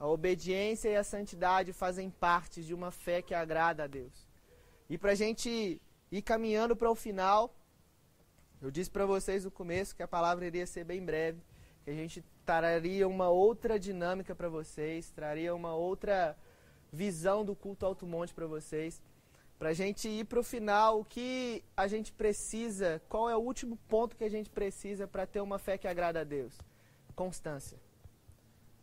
A 0.00 0.06
obediência 0.06 0.88
e 0.88 0.96
a 0.96 1.04
santidade 1.04 1.74
fazem 1.74 2.08
parte 2.08 2.64
de 2.64 2.72
uma 2.72 2.90
fé 2.90 3.20
que 3.20 3.34
agrada 3.34 3.84
a 3.84 3.86
Deus. 3.86 4.26
E 4.88 4.96
para 4.96 5.12
a 5.12 5.14
gente 5.14 5.80
e 6.10 6.22
caminhando 6.22 6.76
para 6.76 6.90
o 6.90 6.94
final, 6.94 7.54
eu 8.60 8.70
disse 8.70 8.90
para 8.90 9.04
vocês 9.04 9.44
no 9.44 9.50
começo 9.50 9.94
que 9.94 10.02
a 10.02 10.08
palavra 10.08 10.46
iria 10.46 10.66
ser 10.66 10.84
bem 10.84 11.04
breve, 11.04 11.40
que 11.84 11.90
a 11.90 11.94
gente 11.94 12.24
traria 12.44 13.06
uma 13.06 13.28
outra 13.28 13.78
dinâmica 13.78 14.34
para 14.34 14.48
vocês, 14.48 15.10
traria 15.10 15.54
uma 15.54 15.74
outra 15.74 16.36
visão 16.92 17.44
do 17.44 17.54
culto 17.54 17.84
alto 17.84 18.06
monte 18.06 18.32
para 18.32 18.46
vocês. 18.46 19.02
Para 19.58 19.70
a 19.70 19.72
gente 19.72 20.08
ir 20.08 20.24
para 20.24 20.40
o 20.40 20.42
final, 20.42 21.00
o 21.00 21.04
que 21.04 21.64
a 21.76 21.86
gente 21.86 22.12
precisa, 22.12 23.00
qual 23.08 23.28
é 23.28 23.36
o 23.36 23.40
último 23.40 23.76
ponto 23.88 24.16
que 24.16 24.24
a 24.24 24.28
gente 24.28 24.50
precisa 24.50 25.06
para 25.08 25.26
ter 25.26 25.40
uma 25.40 25.58
fé 25.58 25.78
que 25.78 25.88
agrada 25.88 26.20
a 26.20 26.24
Deus? 26.24 26.58
Constância. 27.14 27.78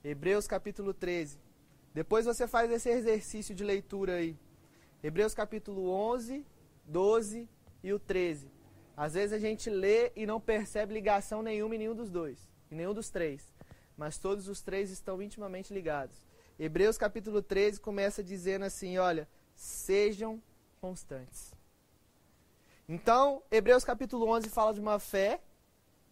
Hebreus 0.03 0.47
capítulo 0.47 0.93
13. 0.93 1.39
Depois 1.93 2.25
você 2.25 2.47
faz 2.47 2.71
esse 2.71 2.89
exercício 2.89 3.53
de 3.53 3.63
leitura 3.63 4.15
aí. 4.15 4.35
Hebreus 5.03 5.33
capítulo 5.33 5.89
11, 5.89 6.43
12 6.85 7.49
e 7.83 7.93
o 7.93 7.99
13. 7.99 8.51
Às 8.95 9.13
vezes 9.13 9.33
a 9.33 9.39
gente 9.39 9.69
lê 9.69 10.11
e 10.15 10.25
não 10.25 10.39
percebe 10.39 10.93
ligação 10.93 11.41
nenhuma 11.41 11.75
em 11.75 11.79
nenhum 11.79 11.95
dos 11.95 12.09
dois, 12.09 12.47
em 12.71 12.75
nenhum 12.75 12.93
dos 12.93 13.09
três. 13.09 13.51
Mas 13.97 14.17
todos 14.17 14.47
os 14.47 14.61
três 14.61 14.91
estão 14.91 15.21
intimamente 15.21 15.73
ligados. 15.73 16.25
Hebreus 16.59 16.97
capítulo 16.97 17.41
13 17.41 17.79
começa 17.79 18.23
dizendo 18.23 18.65
assim: 18.65 18.97
olha, 18.97 19.27
sejam 19.55 20.41
constantes. 20.79 21.53
Então, 22.87 23.41
Hebreus 23.49 23.83
capítulo 23.83 24.27
11 24.29 24.49
fala 24.49 24.73
de 24.73 24.79
uma 24.79 24.99
fé 24.99 25.41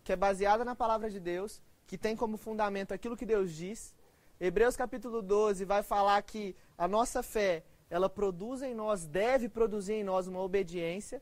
que 0.04 0.12
é 0.12 0.16
baseada 0.16 0.66
na 0.66 0.76
palavra 0.76 1.10
de 1.10 1.20
Deus, 1.20 1.62
que 1.86 1.98
tem 1.98 2.16
como 2.16 2.38
fundamento 2.38 2.94
aquilo 2.94 3.18
que 3.18 3.26
Deus 3.26 3.52
diz. 3.54 3.94
Hebreus 4.40 4.76
capítulo 4.76 5.22
12 5.22 5.66
vai 5.66 5.84
falar 5.84 6.20
que 6.24 6.56
a 6.76 6.88
nossa 6.88 7.22
fé 7.22 7.64
ela 7.92 8.10
produz 8.10 8.62
em 8.62 8.74
nós, 8.74 9.06
deve 9.06 9.50
produzir 9.50 9.96
em 9.96 10.04
nós 10.04 10.26
uma 10.26 10.42
obediência. 10.42 11.22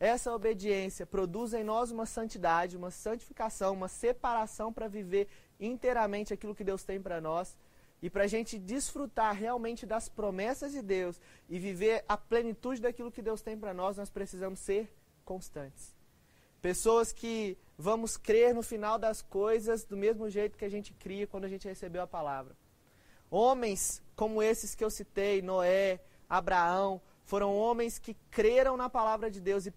Essa 0.00 0.34
obediência 0.34 1.04
produz 1.04 1.52
em 1.52 1.62
nós 1.62 1.90
uma 1.90 2.06
santidade, 2.06 2.78
uma 2.78 2.90
santificação, 2.90 3.74
uma 3.74 3.88
separação 3.88 4.72
para 4.72 4.88
viver 4.88 5.28
inteiramente 5.60 6.32
aquilo 6.32 6.54
que 6.54 6.64
Deus 6.64 6.82
tem 6.82 6.98
para 6.98 7.20
nós. 7.20 7.58
E 8.00 8.08
para 8.08 8.24
a 8.24 8.26
gente 8.26 8.58
desfrutar 8.58 9.34
realmente 9.34 9.84
das 9.84 10.08
promessas 10.08 10.72
de 10.72 10.80
Deus 10.80 11.20
e 11.46 11.58
viver 11.58 12.02
a 12.08 12.16
plenitude 12.16 12.80
daquilo 12.80 13.12
que 13.12 13.20
Deus 13.20 13.42
tem 13.42 13.58
para 13.58 13.74
nós, 13.74 13.98
nós 13.98 14.08
precisamos 14.08 14.60
ser 14.60 14.90
constantes. 15.26 15.94
Pessoas 16.62 17.12
que 17.12 17.58
vamos 17.76 18.16
crer 18.16 18.54
no 18.54 18.62
final 18.62 18.98
das 18.98 19.20
coisas 19.20 19.84
do 19.84 19.96
mesmo 19.96 20.30
jeito 20.30 20.56
que 20.56 20.64
a 20.64 20.70
gente 20.70 20.94
cria 20.94 21.26
quando 21.26 21.44
a 21.44 21.48
gente 21.48 21.68
recebeu 21.68 22.00
a 22.00 22.06
palavra. 22.06 22.56
Homens 23.30 24.02
como 24.16 24.42
esses 24.42 24.74
que 24.74 24.84
eu 24.84 24.90
citei, 24.90 25.40
Noé, 25.40 26.00
Abraão, 26.28 27.00
foram 27.24 27.54
homens 27.56 27.98
que 27.98 28.16
creram 28.30 28.76
na 28.76 28.88
palavra 28.88 29.30
de 29.30 29.40
Deus 29.40 29.66
e 29.66 29.70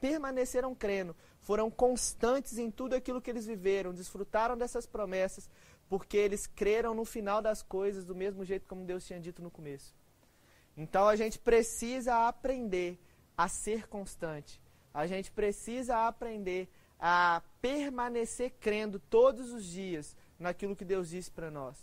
permaneceram 0.00 0.74
crendo, 0.74 1.14
foram 1.40 1.70
constantes 1.70 2.58
em 2.58 2.70
tudo 2.70 2.94
aquilo 2.94 3.20
que 3.20 3.30
eles 3.30 3.46
viveram, 3.46 3.92
desfrutaram 3.92 4.56
dessas 4.56 4.86
promessas, 4.86 5.48
porque 5.88 6.16
eles 6.16 6.46
creram 6.46 6.94
no 6.94 7.04
final 7.04 7.42
das 7.42 7.62
coisas 7.62 8.04
do 8.04 8.14
mesmo 8.14 8.44
jeito 8.44 8.66
como 8.66 8.84
Deus 8.84 9.06
tinha 9.06 9.20
dito 9.20 9.42
no 9.42 9.50
começo. 9.50 9.94
Então 10.76 11.06
a 11.06 11.14
gente 11.14 11.38
precisa 11.38 12.26
aprender 12.26 12.98
a 13.36 13.48
ser 13.48 13.86
constante. 13.86 14.60
A 14.92 15.06
gente 15.06 15.30
precisa 15.30 16.08
aprender 16.08 16.68
a 16.98 17.42
permanecer 17.60 18.54
crendo 18.58 18.98
todos 18.98 19.52
os 19.52 19.64
dias 19.64 20.16
naquilo 20.38 20.74
que 20.74 20.84
Deus 20.84 21.10
disse 21.10 21.30
para 21.30 21.50
nós. 21.50 21.76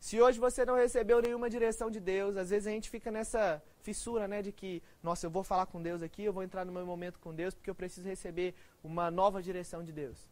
Se 0.00 0.20
hoje 0.20 0.38
você 0.38 0.64
não 0.64 0.76
recebeu 0.76 1.20
nenhuma 1.20 1.50
direção 1.50 1.90
de 1.90 2.00
Deus, 2.00 2.36
às 2.36 2.50
vezes 2.50 2.66
a 2.66 2.70
gente 2.70 2.88
fica 2.88 3.10
nessa 3.10 3.62
fissura, 3.82 4.28
né, 4.28 4.42
de 4.42 4.52
que, 4.52 4.82
nossa, 5.02 5.26
eu 5.26 5.30
vou 5.30 5.42
falar 5.42 5.66
com 5.66 5.82
Deus 5.82 6.02
aqui, 6.02 6.22
eu 6.24 6.32
vou 6.32 6.42
entrar 6.42 6.64
no 6.64 6.72
meu 6.72 6.86
momento 6.86 7.18
com 7.18 7.34
Deus, 7.34 7.54
porque 7.54 7.70
eu 7.70 7.74
preciso 7.74 8.06
receber 8.06 8.54
uma 8.82 9.10
nova 9.10 9.42
direção 9.42 9.82
de 9.82 9.92
Deus. 9.92 10.28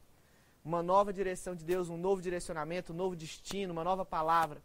uma 0.66 0.82
nova 0.82 1.12
direção 1.12 1.54
de 1.54 1.64
Deus, 1.64 1.88
um 1.88 1.96
novo 1.96 2.20
direcionamento, 2.20 2.92
um 2.92 2.96
novo 2.96 3.14
destino, 3.14 3.72
uma 3.72 3.84
nova 3.84 4.04
palavra. 4.04 4.60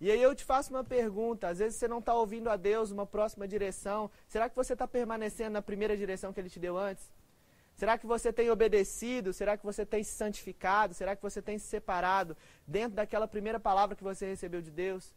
E 0.00 0.10
aí 0.10 0.20
eu 0.20 0.34
te 0.34 0.44
faço 0.44 0.70
uma 0.74 0.82
pergunta: 0.82 1.48
às 1.48 1.58
vezes 1.60 1.78
você 1.78 1.86
não 1.86 2.00
está 2.00 2.12
ouvindo 2.12 2.50
a 2.50 2.56
Deus 2.56 2.90
uma 2.90 3.06
próxima 3.06 3.46
direção. 3.46 4.10
Será 4.26 4.48
que 4.48 4.56
você 4.56 4.72
está 4.72 4.86
permanecendo 4.88 5.50
na 5.50 5.62
primeira 5.62 5.96
direção 5.96 6.32
que 6.32 6.40
Ele 6.40 6.50
te 6.50 6.58
deu 6.58 6.76
antes? 6.76 7.08
Será 7.74 7.98
que 7.98 8.06
você 8.06 8.32
tem 8.32 8.50
obedecido? 8.50 9.32
Será 9.32 9.56
que 9.56 9.64
você 9.64 9.84
tem 9.84 10.02
se 10.02 10.12
santificado? 10.12 10.94
Será 10.94 11.16
que 11.16 11.22
você 11.22 11.42
tem 11.42 11.58
se 11.58 11.66
separado 11.66 12.36
dentro 12.66 12.96
daquela 12.96 13.26
primeira 13.26 13.58
palavra 13.58 13.96
que 13.96 14.04
você 14.04 14.26
recebeu 14.26 14.62
de 14.62 14.70
Deus? 14.70 15.12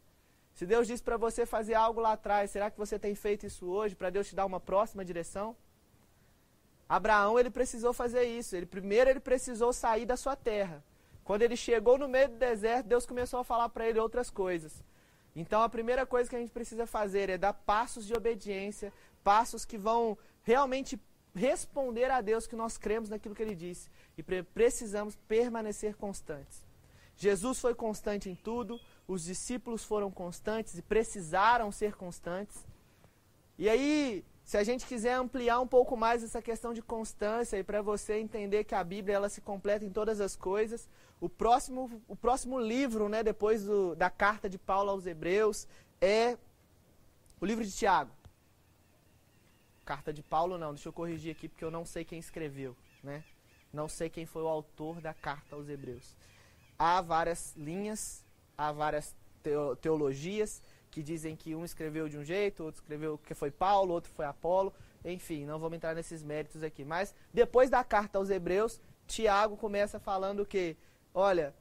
Se 0.56 0.66
Deus 0.66 0.88
disse 0.88 1.04
para 1.04 1.18
você 1.18 1.46
fazer 1.46 1.76
algo 1.76 2.02
lá 2.02 2.14
atrás, 2.14 2.50
será 2.50 2.72
que 2.72 2.78
você 2.78 2.98
tem 2.98 3.14
feito 3.14 3.46
isso 3.46 3.68
hoje 3.68 3.96
para 3.96 4.10
Deus 4.10 4.28
te 4.28 4.36
dar 4.36 4.46
uma 4.46 4.60
próxima 4.60 5.06
direção? 5.06 5.56
Abraão 6.90 7.38
ele 7.40 7.52
precisou 7.52 7.94
fazer 7.94 8.24
isso. 8.24 8.56
Ele 8.56 8.66
primeiro 8.66 9.10
ele 9.10 9.20
precisou 9.20 9.72
sair 9.72 10.06
da 10.06 10.18
sua 10.18 10.36
terra. 10.36 10.84
Quando 11.24 11.44
ele 11.44 11.56
chegou 11.56 11.98
no 11.98 12.08
meio 12.08 12.30
do 12.30 12.38
deserto, 12.38 12.88
Deus 12.88 13.06
começou 13.06 13.40
a 13.42 13.44
falar 13.44 13.70
para 13.70 13.88
ele 13.88 14.00
outras 14.00 14.32
coisas. 14.32 14.82
Então 15.36 15.62
a 15.62 15.70
primeira 15.70 16.06
coisa 16.06 16.28
que 16.28 16.36
a 16.36 16.40
gente 16.40 16.52
precisa 16.52 16.88
fazer 16.88 17.30
é 17.30 17.38
dar 17.38 17.54
passos 17.54 18.08
de 18.08 18.14
obediência, 18.16 18.92
passos 19.24 19.64
que 19.64 19.78
vão 19.78 20.18
realmente 20.42 20.98
responder 21.38 22.12
a 22.12 22.20
Deus 22.20 22.48
que 22.48 22.56
nós 22.56 22.78
cremos 22.78 23.10
naquilo 23.10 23.36
que 23.36 23.42
ele 23.42 23.56
disse 23.56 23.90
e 24.18 24.24
precisamos 24.24 25.16
permanecer 25.28 25.96
constantes. 25.96 26.66
Jesus 27.16 27.60
foi 27.60 27.74
constante 27.74 28.30
em 28.30 28.36
tudo, 28.36 28.80
os 29.08 29.24
discípulos 29.24 29.84
foram 29.84 30.12
constantes 30.12 30.78
e 30.78 30.82
precisaram 30.82 31.72
ser 31.72 31.96
constantes. 31.96 32.66
E 33.58 33.70
aí, 33.70 34.24
se 34.44 34.58
a 34.58 34.64
gente 34.64 34.86
quiser 34.86 35.14
ampliar 35.14 35.60
um 35.60 35.68
pouco 35.68 35.98
mais 35.98 36.24
essa 36.24 36.42
questão 36.42 36.74
de 36.74 36.82
constância 36.82 37.58
e 37.58 37.64
para 37.64 37.82
você 37.82 38.20
entender 38.20 38.64
que 38.64 38.76
a 38.76 38.84
Bíblia 38.84 39.16
ela 39.16 39.30
se 39.30 39.42
completa 39.42 39.84
em 39.84 39.90
todas 39.90 40.22
as 40.22 40.36
coisas, 40.36 40.88
o 41.20 41.28
próximo, 41.28 42.02
o 42.08 42.16
próximo 42.16 42.60
livro, 42.60 43.10
né, 43.10 43.24
depois 43.24 43.64
do, 43.64 43.96
da 43.96 44.10
carta 44.10 44.48
de 44.48 44.58
Paulo 44.58 44.92
aos 44.92 45.06
Hebreus, 45.06 45.68
é 46.00 46.38
o 47.42 47.46
livro 47.46 47.66
de 47.66 47.72
Tiago. 47.72 48.12
Carta 49.88 50.12
de 50.12 50.22
Paulo 50.22 50.58
não, 50.58 50.74
deixa 50.74 50.90
eu 50.90 50.92
corrigir 50.92 51.32
aqui 51.32 51.48
porque 51.48 51.64
eu 51.64 51.72
não 51.72 51.86
sei 51.86 52.04
quem 52.04 52.20
escreveu, 52.20 52.76
né? 53.02 53.24
Não 53.72 53.88
sei 53.88 54.10
quem 54.10 54.26
foi 54.26 54.42
o 54.42 54.48
autor 54.50 55.00
da 55.00 55.14
carta 55.14 55.56
aos 55.56 55.70
Hebreus. 55.70 56.14
Há 56.78 57.00
várias 57.00 57.56
linhas, 57.56 58.22
há 58.58 58.74
várias 58.74 59.16
teologias, 59.82 60.62
que 60.92 61.02
dizem 61.02 61.38
que 61.38 61.56
um 61.56 61.64
escreveu 61.64 62.10
de 62.10 62.18
um 62.18 62.24
jeito, 62.26 62.66
outro 62.66 62.82
escreveu 62.82 63.18
que 63.18 63.34
foi 63.34 63.50
Paulo, 63.50 63.94
outro 63.94 64.12
foi 64.12 64.26
Apolo. 64.26 64.74
Enfim, 65.06 65.46
não 65.46 65.58
vamos 65.58 65.78
entrar 65.78 65.96
nesses 65.96 66.22
méritos 66.22 66.64
aqui. 66.64 66.84
Mas 66.84 67.16
depois 67.34 67.70
da 67.70 67.82
carta 67.82 68.18
aos 68.18 68.30
Hebreus, 68.30 68.82
Tiago 69.08 69.56
começa 69.56 70.02
falando 70.02 70.46
que, 70.46 70.76
olha, 71.14 71.56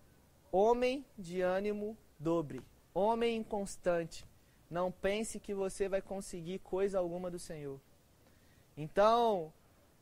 homem 0.50 1.06
de 1.16 1.42
ânimo 1.42 1.96
dobre, 2.18 2.60
homem 2.92 3.36
inconstante, 3.36 4.26
não 4.68 4.90
pense 4.90 5.38
que 5.38 5.54
você 5.54 5.88
vai 5.88 6.02
conseguir 6.02 6.58
coisa 6.58 6.98
alguma 6.98 7.30
do 7.30 7.38
Senhor. 7.38 7.80
Então, 8.76 9.52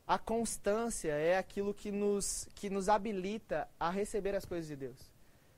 a 0.07 0.17
constância 0.17 1.11
é 1.11 1.37
aquilo 1.37 1.73
que 1.73 1.91
nos, 1.91 2.47
que 2.55 2.69
nos 2.69 2.89
habilita 2.89 3.67
a 3.79 3.89
receber 3.89 4.35
as 4.35 4.45
coisas 4.45 4.67
de 4.67 4.75
Deus 4.75 5.15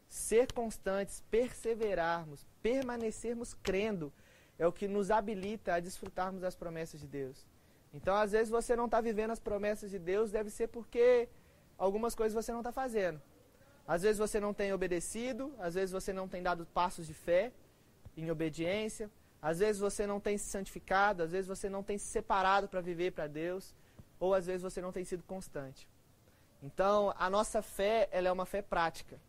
ser 0.09 0.51
constantes, 0.53 1.23
perseverarmos, 1.29 2.45
permanecermos 2.61 3.53
crendo, 3.53 4.11
é 4.57 4.65
o 4.65 4.71
que 4.71 4.87
nos 4.87 5.11
habilita 5.11 5.75
a 5.75 5.79
desfrutarmos 5.79 6.41
das 6.41 6.55
promessas 6.55 6.99
de 6.99 7.07
Deus. 7.07 7.45
Então, 7.93 8.15
às 8.15 8.31
vezes, 8.31 8.49
você 8.49 8.75
não 8.75 8.85
está 8.85 8.99
vivendo 9.01 9.31
as 9.31 9.39
promessas 9.39 9.91
de 9.91 9.99
Deus, 9.99 10.31
deve 10.31 10.49
ser 10.49 10.67
porque 10.67 11.29
algumas 11.77 12.15
coisas 12.15 12.33
você 12.33 12.51
não 12.51 12.61
está 12.61 12.71
fazendo. 12.71 13.21
Às 13.87 14.01
vezes 14.01 14.17
você 14.17 14.39
não 14.39 14.53
tem 14.53 14.73
obedecido, 14.73 15.53
às 15.59 15.75
vezes 15.75 15.91
você 15.91 16.11
não 16.11 16.27
tem 16.27 16.43
dado 16.43 16.65
passos 16.65 17.07
de 17.07 17.13
fé 17.13 17.53
em 18.17 18.29
obediência, 18.29 19.09
às 19.41 19.59
vezes 19.59 19.79
você 19.79 20.07
não 20.07 20.19
tem 20.19 20.37
se 20.37 20.45
santificado, 20.45 21.23
às 21.23 21.31
vezes 21.31 21.47
você 21.47 21.69
não 21.69 21.83
tem 21.83 21.97
se 21.97 22.05
separado 22.05 22.67
para 22.67 22.81
viver 22.81 23.11
para 23.11 23.27
Deus, 23.27 23.73
ou 24.19 24.33
às 24.33 24.45
vezes 24.45 24.61
você 24.61 24.81
não 24.81 24.91
tem 24.91 25.05
sido 25.05 25.23
constante. 25.23 25.87
Então, 26.61 27.13
a 27.17 27.29
nossa 27.29 27.61
fé, 27.61 28.09
ela 28.11 28.27
é 28.27 28.31
uma 28.31 28.45
fé 28.45 28.61
prática. 28.61 29.19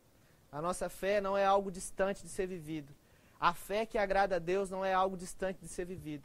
A 0.51 0.62
nossa 0.62 0.88
fé 0.88 1.21
não 1.21 1.37
é 1.37 1.44
algo 1.44 1.71
distante 1.71 2.23
de 2.23 2.29
ser 2.29 2.47
vivido. 2.47 2.92
A 3.38 3.53
fé 3.53 3.85
que 3.85 3.99
agrada 3.99 4.37
a 4.37 4.38
Deus 4.38 4.71
não 4.71 4.85
é 4.85 4.92
algo 4.94 5.16
distante 5.16 5.61
de 5.61 5.68
ser 5.68 5.85
vivido. 5.85 6.25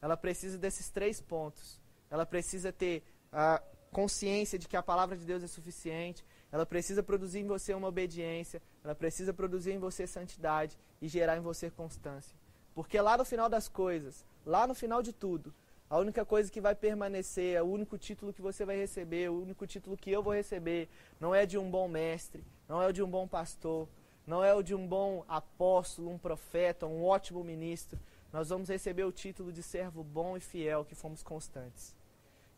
Ela 0.00 0.16
precisa 0.16 0.56
desses 0.56 0.88
três 0.90 1.20
pontos. 1.20 1.80
Ela 2.10 2.24
precisa 2.24 2.72
ter 2.72 3.02
a 3.32 3.60
consciência 3.90 4.58
de 4.58 4.68
que 4.68 4.76
a 4.76 4.82
palavra 4.82 5.16
de 5.16 5.24
Deus 5.24 5.42
é 5.42 5.48
suficiente. 5.48 6.24
Ela 6.52 6.64
precisa 6.64 7.02
produzir 7.02 7.40
em 7.40 7.46
você 7.46 7.74
uma 7.74 7.88
obediência. 7.88 8.62
Ela 8.84 8.94
precisa 8.94 9.34
produzir 9.34 9.72
em 9.72 9.78
você 9.78 10.06
santidade 10.06 10.78
e 11.02 11.08
gerar 11.08 11.36
em 11.36 11.40
você 11.40 11.68
constância. 11.68 12.43
Porque 12.74 13.00
lá 13.00 13.16
no 13.16 13.24
final 13.24 13.48
das 13.48 13.68
coisas, 13.68 14.24
lá 14.44 14.66
no 14.66 14.74
final 14.74 15.02
de 15.02 15.12
tudo, 15.12 15.54
a 15.88 15.98
única 15.98 16.24
coisa 16.24 16.50
que 16.50 16.60
vai 16.60 16.74
permanecer, 16.74 17.62
o 17.62 17.66
único 17.66 17.96
título 17.96 18.32
que 18.32 18.42
você 18.42 18.64
vai 18.64 18.76
receber, 18.76 19.30
o 19.30 19.40
único 19.42 19.66
título 19.66 19.96
que 19.96 20.10
eu 20.10 20.22
vou 20.22 20.34
receber, 20.34 20.88
não 21.20 21.34
é 21.34 21.46
de 21.46 21.56
um 21.56 21.70
bom 21.70 21.86
mestre, 21.86 22.44
não 22.68 22.82
é 22.82 22.88
o 22.88 22.92
de 22.92 23.02
um 23.02 23.08
bom 23.08 23.28
pastor, 23.28 23.88
não 24.26 24.42
é 24.42 24.52
o 24.54 24.62
de 24.62 24.74
um 24.74 24.86
bom 24.86 25.24
apóstolo, 25.28 26.10
um 26.10 26.18
profeta, 26.18 26.86
um 26.86 27.04
ótimo 27.04 27.44
ministro. 27.44 27.98
Nós 28.32 28.48
vamos 28.48 28.68
receber 28.68 29.04
o 29.04 29.12
título 29.12 29.52
de 29.52 29.62
servo 29.62 30.02
bom 30.02 30.36
e 30.36 30.40
fiel, 30.40 30.84
que 30.84 30.94
fomos 30.94 31.22
constantes, 31.22 31.94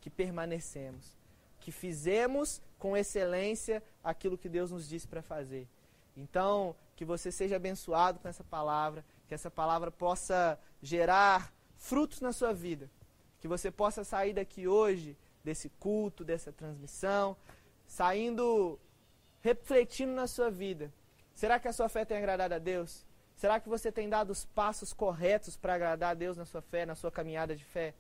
que 0.01 0.09
permanecemos, 0.09 1.19
que 1.61 1.71
fizemos 1.71 2.63
com 2.79 2.97
excelência 2.97 3.83
aquilo 4.03 4.39
que 4.39 4.49
Deus 4.49 4.71
nos 4.71 4.89
disse 4.89 5.07
para 5.07 5.21
fazer. 5.21 5.69
Então, 6.17 6.75
que 6.95 7.05
você 7.05 7.31
seja 7.31 7.57
abençoado 7.57 8.19
com 8.19 8.29
essa 8.29 8.45
palavra, 8.45 9.05
que 9.27 9.35
essa 9.35 9.51
palavra 9.51 9.91
possa 9.91 10.59
gerar 10.81 11.53
frutos 11.75 12.21
na 12.21 12.33
sua 12.33 12.53
vida. 12.53 12.91
Que 13.41 13.49
você 13.49 13.71
possa 13.71 14.05
sair 14.05 14.33
daqui 14.33 14.67
hoje, 14.67 15.17
desse 15.45 15.69
culto, 15.69 16.25
dessa 16.25 16.53
transmissão, 16.53 17.37
saindo 17.87 18.79
refletindo 19.41 20.13
na 20.13 20.27
sua 20.27 20.51
vida. 20.51 20.93
Será 21.35 21.61
que 21.61 21.69
a 21.69 21.73
sua 21.73 21.89
fé 21.89 22.05
tem 22.05 22.17
agradado 22.17 22.55
a 22.55 22.59
Deus? 22.59 23.07
Será 23.37 23.61
que 23.61 23.69
você 23.69 23.93
tem 23.93 24.09
dado 24.09 24.31
os 24.31 24.45
passos 24.45 24.93
corretos 24.93 25.57
para 25.57 25.75
agradar 25.75 26.13
a 26.13 26.15
Deus 26.15 26.37
na 26.37 26.47
sua 26.47 26.63
fé, 26.63 26.87
na 26.87 26.95
sua 26.95 27.13
caminhada 27.13 27.55
de 27.55 27.65
fé? 27.65 27.95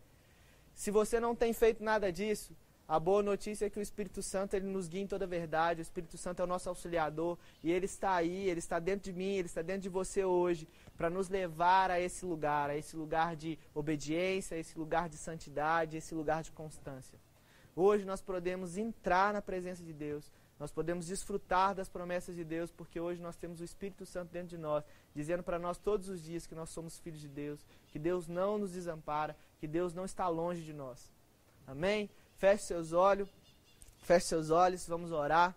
Se 0.74 0.90
você 0.90 1.20
não 1.20 1.34
tem 1.34 1.52
feito 1.52 1.84
nada 1.84 2.10
disso, 2.10 2.56
a 2.88 3.00
boa 3.00 3.20
notícia 3.20 3.66
é 3.66 3.70
que 3.70 3.80
o 3.80 3.82
Espírito 3.82 4.22
Santo 4.22 4.54
ele 4.54 4.66
nos 4.66 4.86
guia 4.86 5.02
em 5.02 5.06
toda 5.08 5.24
a 5.24 5.28
verdade. 5.28 5.80
O 5.80 5.82
Espírito 5.82 6.16
Santo 6.16 6.40
é 6.40 6.44
o 6.44 6.46
nosso 6.46 6.68
auxiliador 6.68 7.36
e 7.62 7.72
ele 7.72 7.86
está 7.86 8.14
aí, 8.14 8.48
ele 8.48 8.60
está 8.60 8.78
dentro 8.78 9.10
de 9.10 9.12
mim, 9.12 9.34
ele 9.34 9.48
está 9.48 9.60
dentro 9.60 9.82
de 9.82 9.88
você 9.88 10.24
hoje 10.24 10.68
para 10.96 11.10
nos 11.10 11.28
levar 11.28 11.90
a 11.90 12.00
esse 12.00 12.24
lugar, 12.24 12.70
a 12.70 12.76
esse 12.76 12.96
lugar 12.96 13.34
de 13.34 13.58
obediência, 13.74 14.56
a 14.56 14.60
esse 14.60 14.78
lugar 14.78 15.08
de 15.08 15.16
santidade, 15.16 15.96
a 15.96 15.98
esse 15.98 16.14
lugar 16.14 16.44
de 16.44 16.52
constância. 16.52 17.18
Hoje 17.74 18.04
nós 18.04 18.22
podemos 18.22 18.78
entrar 18.78 19.34
na 19.34 19.42
presença 19.42 19.82
de 19.82 19.92
Deus, 19.92 20.30
nós 20.58 20.70
podemos 20.70 21.08
desfrutar 21.08 21.74
das 21.74 21.88
promessas 21.88 22.34
de 22.34 22.44
Deus, 22.44 22.70
porque 22.70 22.98
hoje 22.98 23.20
nós 23.20 23.36
temos 23.36 23.60
o 23.60 23.64
Espírito 23.64 24.06
Santo 24.06 24.30
dentro 24.32 24.48
de 24.48 24.58
nós, 24.58 24.84
dizendo 25.14 25.42
para 25.42 25.58
nós 25.58 25.76
todos 25.76 26.08
os 26.08 26.22
dias 26.22 26.46
que 26.46 26.54
nós 26.54 26.70
somos 26.70 26.98
filhos 26.98 27.20
de 27.20 27.28
Deus, 27.28 27.66
que 27.88 27.98
Deus 27.98 28.28
não 28.28 28.56
nos 28.56 28.72
desampara, 28.72 29.36
que 29.58 29.66
Deus 29.66 29.92
não 29.92 30.04
está 30.04 30.28
longe 30.28 30.62
de 30.62 30.72
nós. 30.72 31.12
Amém? 31.66 32.08
Feche 32.38 32.64
seus 32.64 32.92
olhos, 32.92 33.28
feche 34.02 34.26
seus 34.26 34.50
olhos, 34.50 34.86
vamos 34.86 35.12
orar. 35.12 35.54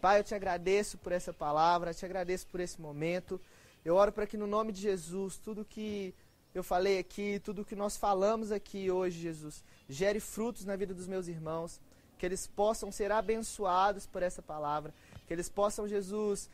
Pai, 0.00 0.18
eu 0.18 0.24
te 0.24 0.34
agradeço 0.34 0.98
por 0.98 1.12
essa 1.12 1.32
palavra, 1.32 1.94
te 1.94 2.04
agradeço 2.04 2.46
por 2.48 2.60
esse 2.60 2.80
momento. 2.80 3.40
Eu 3.84 3.94
oro 3.94 4.12
para 4.12 4.26
que 4.26 4.36
no 4.36 4.46
nome 4.46 4.72
de 4.72 4.80
Jesus, 4.80 5.38
tudo 5.38 5.64
que 5.64 6.14
eu 6.54 6.62
falei 6.62 6.98
aqui, 6.98 7.40
tudo 7.44 7.64
que 7.64 7.76
nós 7.76 7.96
falamos 7.96 8.50
aqui 8.50 8.90
hoje, 8.90 9.20
Jesus, 9.20 9.64
gere 9.88 10.20
frutos 10.20 10.64
na 10.64 10.76
vida 10.76 10.92
dos 10.92 11.06
meus 11.06 11.28
irmãos 11.28 11.80
que 12.22 12.26
eles 12.26 12.46
possam 12.46 12.92
ser 12.92 13.10
abençoados 13.10 14.06
por 14.06 14.22
essa 14.22 14.40
palavra, 14.40 14.94
que 15.26 15.32
eles 15.32 15.48
possam, 15.48 15.88
Jesus, 15.88 16.48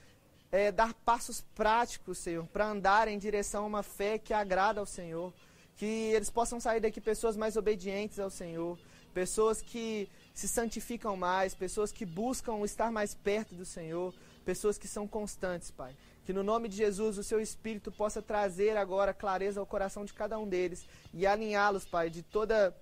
é, 0.51 0.73
dar 0.73 0.95
passos 0.95 1.43
práticos, 1.55 2.17
Senhor, 2.17 2.47
para 2.47 2.71
andar 2.71 3.07
em 3.07 3.19
direção 3.19 3.65
a 3.65 3.67
uma 3.67 3.83
fé 3.83 4.19
que 4.19 4.33
agrada 4.33 4.81
ao 4.81 4.87
Senhor, 4.87 5.31
que 5.79 5.87
eles 5.87 6.29
possam 6.29 6.59
sair 6.61 6.81
daqui 6.81 7.01
pessoas 7.01 7.37
mais 7.37 7.57
obedientes 7.57 8.19
ao 8.19 8.29
Senhor, 8.29 8.77
pessoas 9.15 9.63
que 9.63 10.09
se 10.35 10.49
santificam 10.49 11.17
mais, 11.17 11.55
pessoas 11.55 11.93
que 11.93 12.05
buscam 12.05 12.65
estar 12.65 12.91
mais 12.91 13.15
perto 13.15 13.55
do 13.55 13.65
Senhor, 13.65 14.13
pessoas 14.45 14.77
que 14.77 14.89
são 14.89 15.07
constantes, 15.07 15.71
Pai. 15.71 15.97
Que 16.25 16.33
no 16.33 16.43
nome 16.43 16.69
de 16.69 16.77
Jesus 16.77 17.17
o 17.17 17.23
seu 17.23 17.41
Espírito 17.41 17.93
possa 17.93 18.21
trazer 18.21 18.77
agora 18.77 19.15
clareza 19.15 19.61
ao 19.61 19.67
coração 19.67 20.05
de 20.05 20.13
cada 20.13 20.37
um 20.37 20.49
deles 20.49 20.85
e 21.15 21.25
alinhá-los, 21.25 21.87
Pai, 21.87 22.11
de 22.11 22.23
toda 22.25 22.77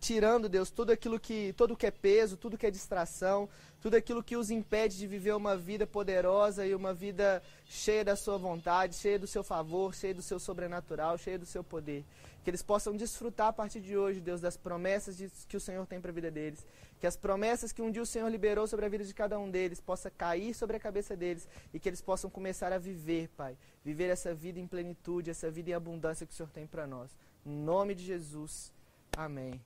tirando, 0.00 0.48
Deus, 0.48 0.70
tudo 0.70 0.92
aquilo 0.92 1.18
que, 1.18 1.52
todo 1.56 1.76
que 1.76 1.86
é 1.86 1.90
peso, 1.90 2.36
tudo 2.36 2.58
que 2.58 2.66
é 2.66 2.70
distração, 2.70 3.48
tudo 3.80 3.94
aquilo 3.94 4.22
que 4.22 4.36
os 4.36 4.50
impede 4.50 4.98
de 4.98 5.06
viver 5.06 5.34
uma 5.34 5.56
vida 5.56 5.86
poderosa 5.86 6.66
e 6.66 6.74
uma 6.74 6.92
vida 6.92 7.42
cheia 7.66 8.04
da 8.04 8.16
sua 8.16 8.36
vontade, 8.36 8.96
cheia 8.96 9.18
do 9.18 9.26
seu 9.26 9.42
favor, 9.42 9.94
cheia 9.94 10.14
do 10.14 10.22
seu 10.22 10.38
sobrenatural, 10.38 11.16
cheia 11.18 11.38
do 11.38 11.46
seu 11.46 11.62
poder. 11.62 12.04
Que 12.42 12.50
eles 12.50 12.62
possam 12.62 12.96
desfrutar 12.96 13.48
a 13.48 13.52
partir 13.52 13.80
de 13.80 13.96
hoje, 13.96 14.20
Deus, 14.20 14.40
das 14.40 14.56
promessas 14.56 15.16
de, 15.16 15.28
que 15.48 15.56
o 15.56 15.60
Senhor 15.60 15.84
tem 15.86 16.00
para 16.00 16.10
a 16.10 16.14
vida 16.14 16.30
deles. 16.30 16.64
Que 17.00 17.06
as 17.06 17.16
promessas 17.16 17.72
que 17.72 17.82
um 17.82 17.90
dia 17.90 18.02
o 18.02 18.06
Senhor 18.06 18.28
liberou 18.28 18.68
sobre 18.68 18.86
a 18.86 18.88
vida 18.88 19.04
de 19.04 19.12
cada 19.12 19.38
um 19.38 19.50
deles 19.50 19.80
possa 19.80 20.10
cair 20.10 20.54
sobre 20.54 20.76
a 20.76 20.80
cabeça 20.80 21.16
deles 21.16 21.48
e 21.74 21.80
que 21.80 21.88
eles 21.88 22.00
possam 22.00 22.30
começar 22.30 22.72
a 22.72 22.78
viver, 22.78 23.28
Pai. 23.36 23.56
Viver 23.84 24.08
essa 24.08 24.32
vida 24.32 24.60
em 24.60 24.66
plenitude, 24.66 25.30
essa 25.30 25.50
vida 25.50 25.70
em 25.70 25.74
abundância 25.74 26.24
que 26.24 26.32
o 26.32 26.36
Senhor 26.36 26.50
tem 26.50 26.66
para 26.66 26.86
nós. 26.86 27.10
Em 27.44 27.50
nome 27.50 27.96
de 27.96 28.04
Jesus. 28.04 28.72
Amém. 29.16 29.60